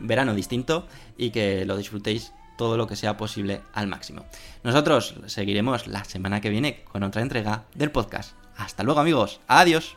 verano 0.00 0.34
distinto 0.34 0.86
y 1.16 1.30
que 1.30 1.64
lo 1.64 1.76
disfrutéis 1.76 2.32
todo 2.56 2.76
lo 2.76 2.86
que 2.86 2.96
sea 2.96 3.16
posible 3.16 3.62
al 3.72 3.88
máximo. 3.88 4.24
Nosotros 4.62 5.14
seguiremos 5.26 5.86
la 5.86 6.04
semana 6.04 6.40
que 6.40 6.50
viene 6.50 6.84
con 6.84 7.02
otra 7.02 7.22
entrega 7.22 7.64
del 7.74 7.90
podcast. 7.90 8.32
Hasta 8.56 8.82
luego 8.84 9.00
amigos, 9.00 9.40
adiós. 9.48 9.96